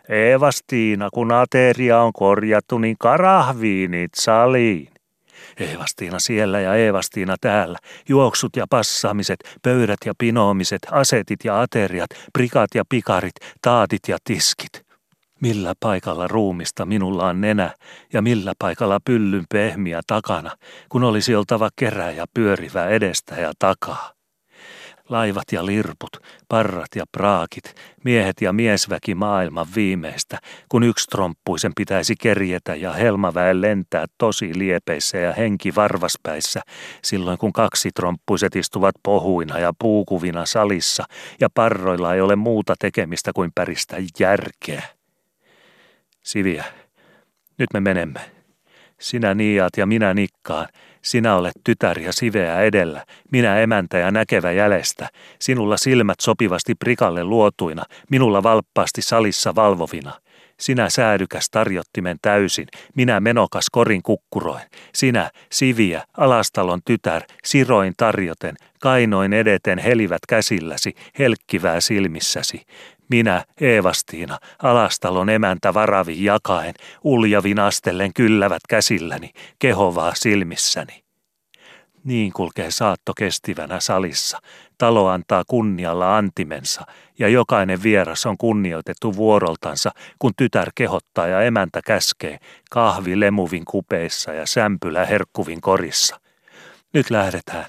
[0.10, 4.93] Eevastiina, kun ateria on korjattu, niin karahviinit saliin.
[5.60, 7.78] Eevastiina siellä ja Eevastiina täällä,
[8.10, 14.84] juoksut ja passaamiset, pöydät ja pinoomiset, asetit ja ateriat, prikat ja pikarit, taatit ja tiskit.
[15.42, 17.74] Millä paikalla ruumista minulla on nenä
[18.14, 20.52] ja millä paikalla pyllyn pehmiä takana,
[20.90, 24.23] kun olisi oltava keräjä pyörivä edestä ja takaa
[25.10, 30.40] laivat ja lirput, parrat ja praakit, miehet ja miesväki maailman viimeistä,
[30.70, 36.62] kun yksi tromppuisen pitäisi kerjetä ja helmaväen lentää tosi liepeissä ja henki varvaspäissä,
[37.04, 41.04] silloin kun kaksi tromppuiset istuvat pohuina ja puukuvina salissa
[41.42, 44.84] ja parroilla ei ole muuta tekemistä kuin päristä järkeä.
[46.24, 46.64] Siviä,
[47.58, 48.20] nyt me menemme.
[49.00, 50.68] Sinä niiat ja minä nikkaan,
[51.04, 57.24] sinä olet tytär ja siveä edellä, minä emäntä ja näkevä jäljestä, sinulla silmät sopivasti prikalle
[57.24, 60.12] luotuina, minulla valppaasti salissa valvovina.
[60.60, 64.64] Sinä säädykäs tarjottimen täysin, minä menokas korin kukkuroin.
[64.94, 72.62] Sinä, siviä, alastalon tytär, siroin tarjoten, kainoin edeten helivät käsilläsi, helkkivää silmissäsi.
[73.10, 76.74] Minä, Eevastiina, alastalon emäntä varavi jakaen,
[77.04, 81.04] uljavin astellen kyllävät käsilläni, kehovaa silmissäni.
[82.04, 84.40] Niin kulkee saatto kestivänä salissa.
[84.78, 86.82] Talo antaa kunnialla antimensa,
[87.20, 92.38] ja jokainen vieras on kunnioitettu vuoroltansa, kun tytär kehottaa ja emäntä käskee,
[92.72, 96.20] kahvi lemuvin kupeissa ja sämpylä herkkuvin korissa.
[96.94, 97.66] Nyt lähdetään.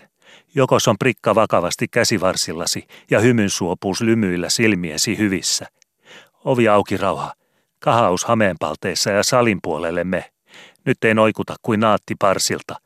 [0.54, 5.66] Jokos on prikka vakavasti käsivarsillasi ja hymynsuopuus lymyillä silmiesi hyvissä.
[6.44, 7.32] Ovi auki rauha.
[7.78, 10.30] Kahaus hameenpalteissa ja salin puolelle me.
[10.84, 12.76] Nyt ei noikuta kuin naatti parsilta.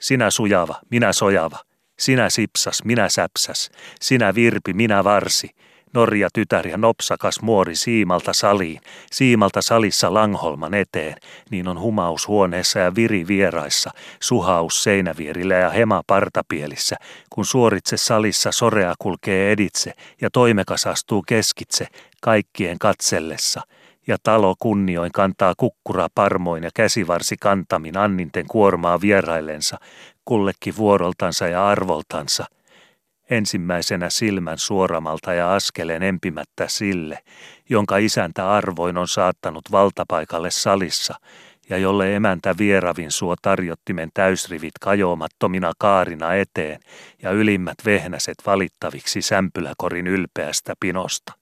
[0.00, 1.58] Sinä sujava, minä sojava.
[1.98, 3.70] Sinä sipsas, minä säpsäs.
[4.00, 5.50] Sinä virpi, minä varsi.
[5.94, 8.80] Norja tytär ja nopsakas muori siimalta saliin,
[9.12, 11.16] siimalta salissa Langholman eteen,
[11.50, 16.96] niin on humaus huoneessa ja viri vieraissa, suhaus seinävierillä ja hema partapielissä,
[17.30, 21.86] kun suoritse salissa sorea kulkee editse ja toimekas astuu keskitse,
[22.22, 23.60] kaikkien katsellessa,
[24.06, 29.78] ja talo kunnioin kantaa kukkura parmoin ja käsivarsi kantamin anninten kuormaa vieraillensa,
[30.24, 32.44] kullekin vuoroltansa ja arvoltansa–
[33.30, 37.18] ensimmäisenä silmän suoramalta ja askeleen empimättä sille,
[37.68, 41.14] jonka isäntä arvoin on saattanut valtapaikalle salissa,
[41.68, 46.80] ja jolle emäntä vieravin suo tarjottimen täysrivit kajoamattomina kaarina eteen
[47.22, 51.32] ja ylimmät vehnäset valittaviksi sämpyläkorin ylpeästä pinosta.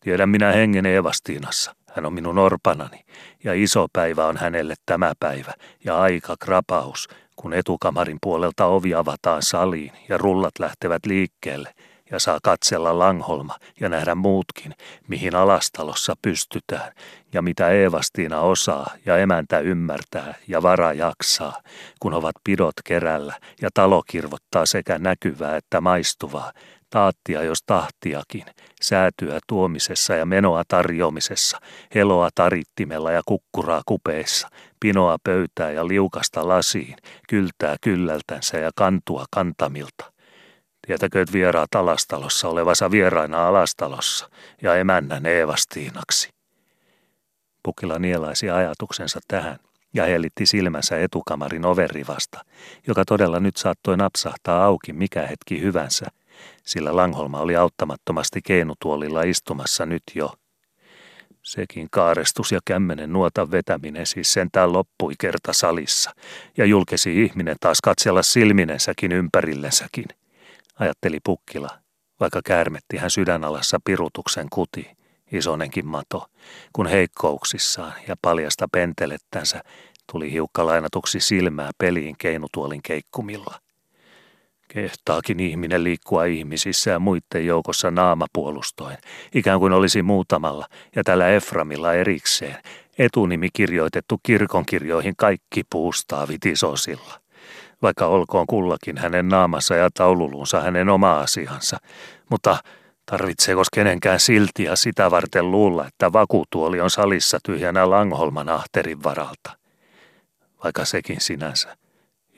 [0.00, 3.00] Tiedän minä hengen Evastiinassa, hän on minun orpanani,
[3.44, 5.52] ja iso päivä on hänelle tämä päivä,
[5.84, 11.74] ja aika krapaus, kun etukamarin puolelta ovi avataan saliin ja rullat lähtevät liikkeelle
[12.10, 14.74] ja saa katsella Langholma ja nähdä muutkin,
[15.08, 16.92] mihin alastalossa pystytään
[17.32, 21.62] ja mitä Eevastiina osaa ja emäntä ymmärtää ja vara jaksaa,
[22.00, 26.52] kun ovat pidot kerällä ja talo kirvottaa sekä näkyvää että maistuvaa,
[26.90, 28.44] taattia jos tahtiakin,
[28.82, 31.58] säätyä tuomisessa ja menoa tarjoamisessa,
[31.94, 34.48] heloa tarittimella ja kukkuraa kupeissa,
[34.80, 36.96] pinoa pöytää ja liukasta lasiin,
[37.28, 40.12] kyltää kyllältänsä ja kantua kantamilta.
[40.86, 44.28] Tietäkööt vieraat alastalossa olevansa vieraina alastalossa
[44.62, 46.28] ja emännän Eevastiinaksi.
[47.62, 49.58] Pukila nielaisi ajatuksensa tähän
[49.94, 52.44] ja hellitti silmänsä etukamarin overivasta,
[52.86, 56.06] joka todella nyt saattoi napsahtaa auki mikä hetki hyvänsä,
[56.66, 60.32] sillä Langholma oli auttamattomasti keinutuolilla istumassa nyt jo.
[61.42, 66.10] Sekin kaarestus ja kämmenen nuotan vetäminen siis sentään loppui kerta salissa,
[66.56, 70.04] ja julkesi ihminen taas katsella silminensäkin ympärillensäkin,
[70.78, 71.68] ajatteli Pukkila,
[72.20, 74.90] vaikka käärmetti hän sydänalassa pirutuksen kuti,
[75.32, 76.26] isonenkin mato,
[76.72, 79.62] kun heikkouksissaan ja paljasta pentelettänsä
[80.12, 83.65] tuli hiukka lainatuksi silmää peliin keinutuolin keikkumilla.
[84.76, 88.96] Kehtaakin ihminen liikkua ihmisissä ja muiden joukossa naamapuolustoin,
[89.34, 90.66] ikään kuin olisi muutamalla
[90.96, 92.56] ja tällä Eframilla erikseen
[92.98, 97.20] etunimi kirjoitettu kirkonkirjoihin kaikki puustaavit isosilla.
[97.82, 101.76] Vaikka olkoon kullakin hänen naamassa ja taululunsa hänen oma asiansa,
[102.30, 102.56] mutta
[103.10, 109.56] tarvitseeko kenenkään siltiä sitä varten luulla, että vakuutuoli on salissa tyhjänä Langholman ahterin varalta?
[110.64, 111.76] Vaikka sekin sinänsä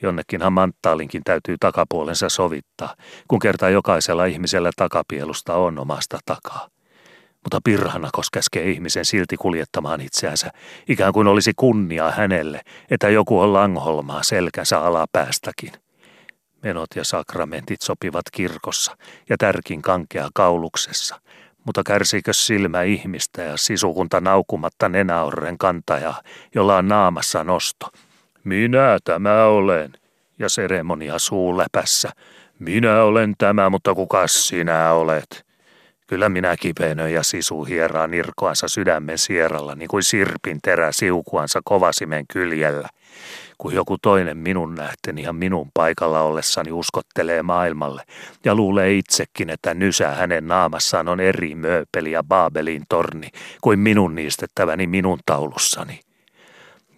[0.01, 2.95] Jonnekinhan manttaalinkin täytyy takapuolensa sovittaa,
[3.27, 6.67] kun kerta jokaisella ihmisellä takapielusta on omasta takaa.
[7.43, 10.51] Mutta pirhana käskee ihmisen silti kuljettamaan itseänsä,
[10.87, 15.71] ikään kuin olisi kunnia hänelle, että joku on langholmaa selkänsä alapäästäkin.
[16.63, 18.97] Menot ja sakramentit sopivat kirkossa
[19.29, 21.21] ja tärkin kankea kauluksessa,
[21.65, 26.21] mutta kärsiikö silmä ihmistä ja sisukunta naukumatta nenäorren kantajaa,
[26.55, 27.87] jolla on naamassa nosto–
[28.43, 29.93] minä tämä olen.
[30.39, 32.09] Ja seremonia suu läpässä.
[32.59, 35.45] Minä olen tämä, mutta kuka sinä olet?
[36.07, 42.25] Kyllä minä kipeenöin ja sisu hieraa nirkoansa sydämen sieralla, niin kuin sirpin terä siukuansa kovasimen
[42.33, 42.89] kyljellä.
[43.57, 48.03] Kun joku toinen minun nähteni ja minun paikalla ollessani uskottelee maailmalle
[48.45, 53.27] ja luulee itsekin, että nysä hänen naamassaan on eri mööpeli ja Baabelin torni
[53.61, 55.99] kuin minun niistettäväni minun taulussani.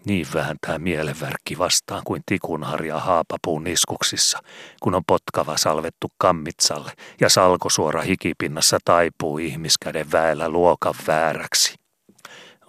[0.05, 4.39] Niin vähän tämä mielenvärkki vastaan kuin tikunharja haapapuun niskuksissa,
[4.81, 11.75] kun on potkava salvettu kammitsalle ja salkosuora hikipinnassa taipuu ihmiskäden väellä luokan vääräksi.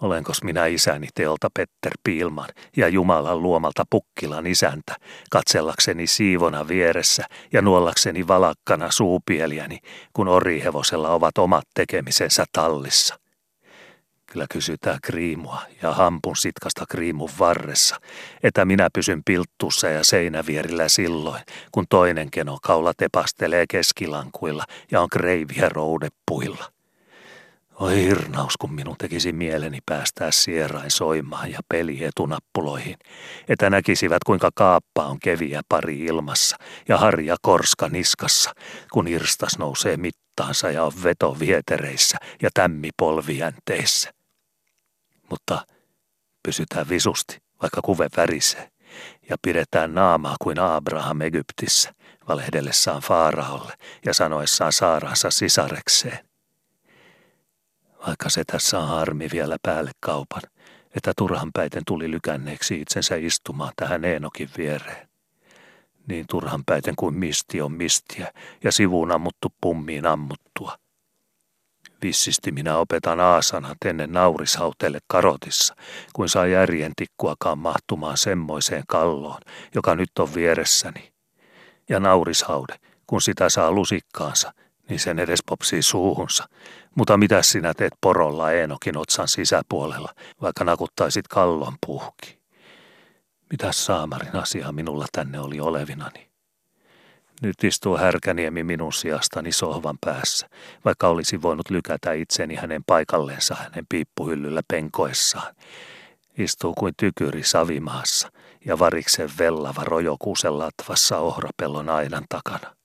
[0.01, 4.95] Olenkos minä isäni teolta Petter Piilman ja Jumalan luomalta Pukkilan isäntä,
[5.31, 7.23] katsellakseni siivona vieressä
[7.53, 9.79] ja nuollakseni valakkana suupieliäni,
[10.13, 13.22] kun orihevosella ovat omat tekemisensä tallissa.
[14.33, 17.95] Kyllä kysytään kriimua ja hampun sitkasta kriimun varressa,
[18.43, 25.09] että minä pysyn pilttussa ja seinävierillä silloin, kun toinen keno kaula tepastelee keskilankuilla ja on
[25.09, 26.65] kreiviä roudeppuilla.
[27.79, 32.95] Oi hirnaus, kun minun tekisi mieleni päästää sierain soimaan ja peli etunappuloihin,
[33.47, 36.57] että näkisivät kuinka kaappa on keviä pari ilmassa
[36.87, 38.51] ja harja korska niskassa,
[38.93, 44.22] kun irstas nousee mittaansa ja on veto vietereissä ja tämmi polvijänteissä
[45.29, 45.65] mutta
[46.43, 48.71] pysytään visusti, vaikka kuve värisee,
[49.29, 51.93] ja pidetään naamaa kuin Abraham Egyptissä,
[52.27, 53.73] valehdellessaan Faaraolle
[54.05, 56.19] ja sanoessaan Saaransa sisarekseen.
[58.07, 60.41] Vaikka se tässä on harmi vielä päälle kaupan,
[60.95, 65.09] että turhan päiten tuli lykänneeksi itsensä istumaan tähän Eenokin viereen.
[66.07, 70.77] Niin turhan päiten kuin misti on mistiä ja sivuun ammuttu pummiin ammuttua.
[72.03, 75.75] Vissisti minä opetan aasanat ennen naurishautelle karotissa,
[76.13, 79.41] kuin saa järjen tikkuakaan mahtumaan semmoiseen kalloon,
[79.75, 81.13] joka nyt on vieressäni.
[81.89, 82.75] Ja naurishaude,
[83.07, 84.53] kun sitä saa lusikkaansa,
[84.89, 86.49] niin sen edes popsii suuhunsa.
[86.95, 92.39] Mutta mitä sinä teet porolla Eenokin otsan sisäpuolella, vaikka nakuttaisit kallon puhki?
[93.51, 96.32] Mitäs saamarin asiaa minulla tänne oli olevinani?
[97.41, 100.49] Nyt istuu härkäniemi minun sijastani sohvan päässä,
[100.85, 105.55] vaikka olisi voinut lykätä itseni hänen paikalleensa hänen piippuhyllyllä penkoessaan.
[106.37, 108.31] Istuu kuin tykyri savimaassa
[108.65, 112.75] ja variksen vellava rojokuusen latvassa ohrapellon aidan takana.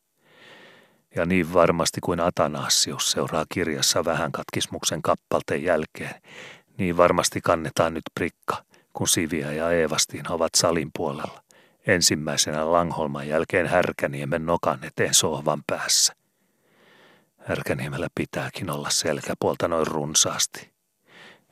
[1.17, 6.23] Ja niin varmasti kuin Atanasius seuraa kirjassa vähän katkismuksen kappalteen jälkeen,
[6.79, 11.43] niin varmasti kannetaan nyt prikka, kun Sivia ja Eevastiin ovat salin puolella
[11.89, 16.13] ensimmäisenä Langholman jälkeen Härkäniemen nokan eteen sohvan päässä.
[17.39, 20.71] Härkäniemellä pitääkin olla selkäpuolta noin runsaasti.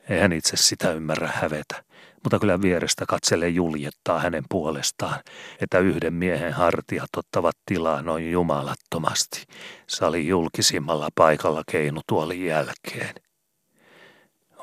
[0.09, 1.83] Eihän itse sitä ymmärrä hävetä,
[2.23, 5.19] mutta kyllä vierestä katselee juljettaa hänen puolestaan,
[5.61, 9.45] että yhden miehen hartiat ottavat tilaa noin jumalattomasti,
[9.87, 13.26] sali julkisimmalla paikalla keinutuolin jälkeen.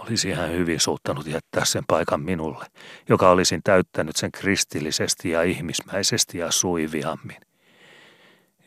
[0.08, 2.66] Olisi ihan hyvin suuttanut jättää sen paikan minulle,
[3.08, 7.36] joka olisin täyttänyt sen kristillisesti ja ihmismäisesti ja suiviammin.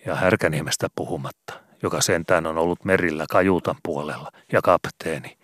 [0.05, 5.37] Ja Härkäniemestä puhumatta, joka sentään on ollut merillä kajuutan puolella ja kapteeni,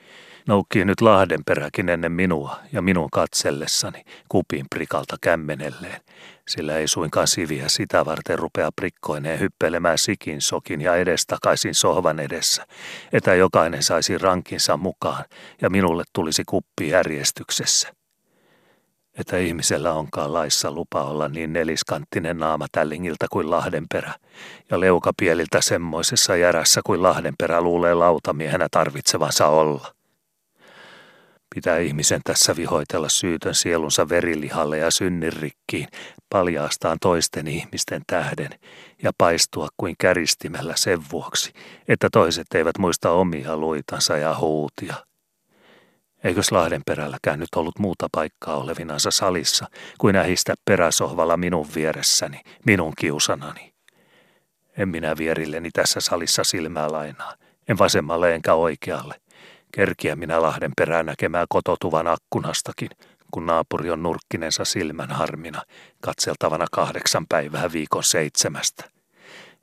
[0.48, 6.02] noukkii nyt Lahdenperäkin ennen minua ja minun katsellessani kupin prikalta kämmenelleen,
[6.48, 12.66] sillä ei suinkaan siviä sitä varten rupea prikkoineen hyppelemään sikin sokin ja edestakaisin sohvan edessä,
[13.14, 15.26] että jokainen saisi rankinsa mukaan
[15.62, 17.94] ja minulle tulisi kuppi järjestyksessä.
[19.18, 24.14] Että ihmisellä onkaan laissa lupa olla niin neliskanttinen naama tällingiltä kuin Lahdenperä
[24.72, 30.03] ja leukapieliltä semmoisessa järässä kuin Lahdenperä luulee lautamiehenä tarvitsevansa olla.
[31.56, 35.88] Pitää ihmisen tässä vihoitella syytön sielunsa verilihalle ja synnirikkiin,
[36.30, 38.50] paljaastaan toisten ihmisten tähden
[39.04, 41.54] ja paistua kuin käristimellä sen vuoksi,
[41.88, 44.96] että toiset eivät muista omia luitansa ja huutia.
[46.24, 49.66] Eikös Lahdenperälläkään nyt ollut muuta paikkaa olevinansa salissa
[49.98, 53.74] kuin ähistä peräsohvalla minun vieressäni, minun kiusanani?
[54.78, 57.34] En minä vierilleni tässä salissa silmää lainaa,
[57.70, 59.16] en vasemmalle enkä oikealle,
[59.76, 62.90] Kerkiä minä Lahden perään näkemään kototuvan akkunastakin,
[63.32, 65.62] kun naapuri on nurkkinensa silmän harmina,
[66.02, 68.84] katseltavana kahdeksan päivää viikon seitsemästä.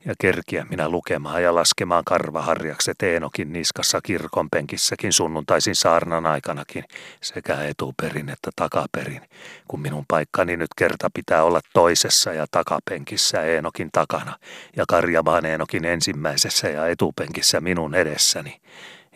[0.05, 6.83] Ja kerkiä minä lukemaan ja laskemaan karvaharjakset Eenokin niskassa kirkonpenkissäkin sunnuntaisin saarnan aikanakin,
[7.21, 9.21] sekä etuperin että takaperin,
[9.67, 14.37] kun minun paikkani nyt kerta pitää olla toisessa ja takapenkissä Eenokin takana,
[14.77, 18.61] ja karjamaan Eenokin ensimmäisessä ja etupenkissä minun edessäni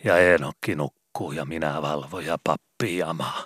[0.04, 3.42] ja Eenokki nukkuu ja minä valvo ja pappi jamaa.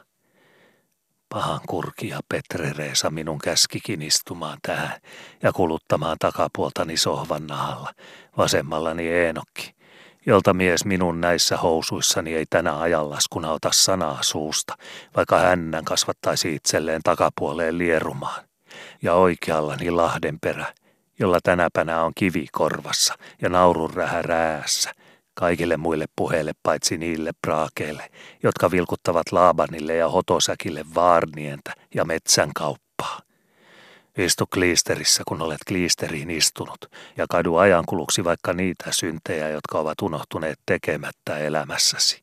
[1.29, 5.01] Pahan kurki ja Petre Reesa minun käskikin istumaan tähän
[5.43, 7.93] ja kuluttamaan takapuoltani sohvan nahalla,
[8.37, 9.75] vasemmallani Eenokki,
[10.27, 14.77] jolta mies minun näissä housuissani ei tänä ajanlaskuna ota sanaa suusta,
[15.17, 18.45] vaikka hännän kasvattaisi itselleen takapuoleen lierumaan.
[19.03, 20.67] Ja oikeallani Lahdenperä,
[21.19, 24.93] jolla tänäpänä on kivi korvassa ja naurun rähä räässä,
[25.41, 28.11] kaikille muille puheille paitsi niille praakeille,
[28.43, 33.21] jotka vilkuttavat Laabanille ja Hotosäkille vaarnientä ja metsän kauppaa.
[34.19, 36.79] Istu kliisterissä, kun olet kliisteriin istunut,
[37.17, 42.23] ja kadu ajankuluksi vaikka niitä syntejä, jotka ovat unohtuneet tekemättä elämässäsi.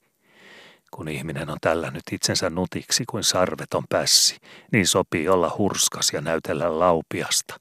[0.91, 4.37] Kun ihminen on tällä nyt itsensä nutiksi kuin sarveton pässi,
[4.71, 7.59] niin sopii olla hurskas ja näytellä laupiasta.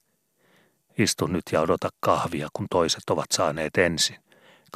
[0.98, 4.25] Istu nyt ja odota kahvia, kun toiset ovat saaneet ensin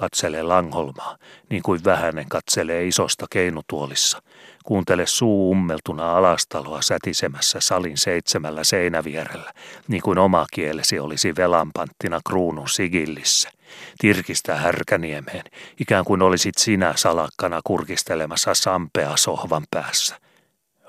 [0.00, 1.16] katselee Langholmaa,
[1.50, 4.22] niin kuin vähänen katselee isosta keinutuolissa.
[4.64, 9.52] Kuuntele suu ummeltuna alastaloa sätisemässä salin seitsemällä seinävierellä,
[9.88, 13.50] niin kuin oma kielesi olisi velanpanttina kruunun sigillissä.
[13.98, 15.44] Tirkistä härkäniemeen,
[15.80, 20.16] ikään kuin olisit sinä salakkana kurkistelemassa sampea sohvan päässä–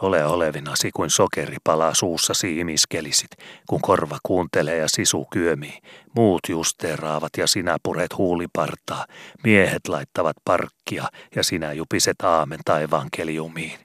[0.02, 3.32] ole olevinasi kuin sokeri palaa suussasi imiskelisit,
[3.70, 5.80] kun korva kuuntelee ja sisu kyömii.
[6.16, 9.06] Muut justeeraavat ja sinä puret huulipartaa.
[9.44, 13.80] Miehet laittavat parkkia ja sinä jupiset aamen taivaan keliumiin.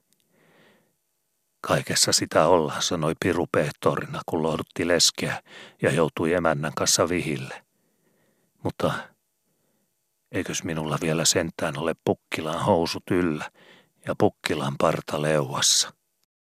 [1.61, 5.43] Kaikessa sitä ollaan, sanoi Piru pehtorina, kun lohdutti leskeä
[5.83, 7.63] ja joutui emännän kanssa vihille.
[8.63, 8.93] Mutta
[10.33, 13.51] eikös minulla vielä sentään ole pukkilaan housut yllä
[14.07, 15.96] ja pukkilaan parta leuassa?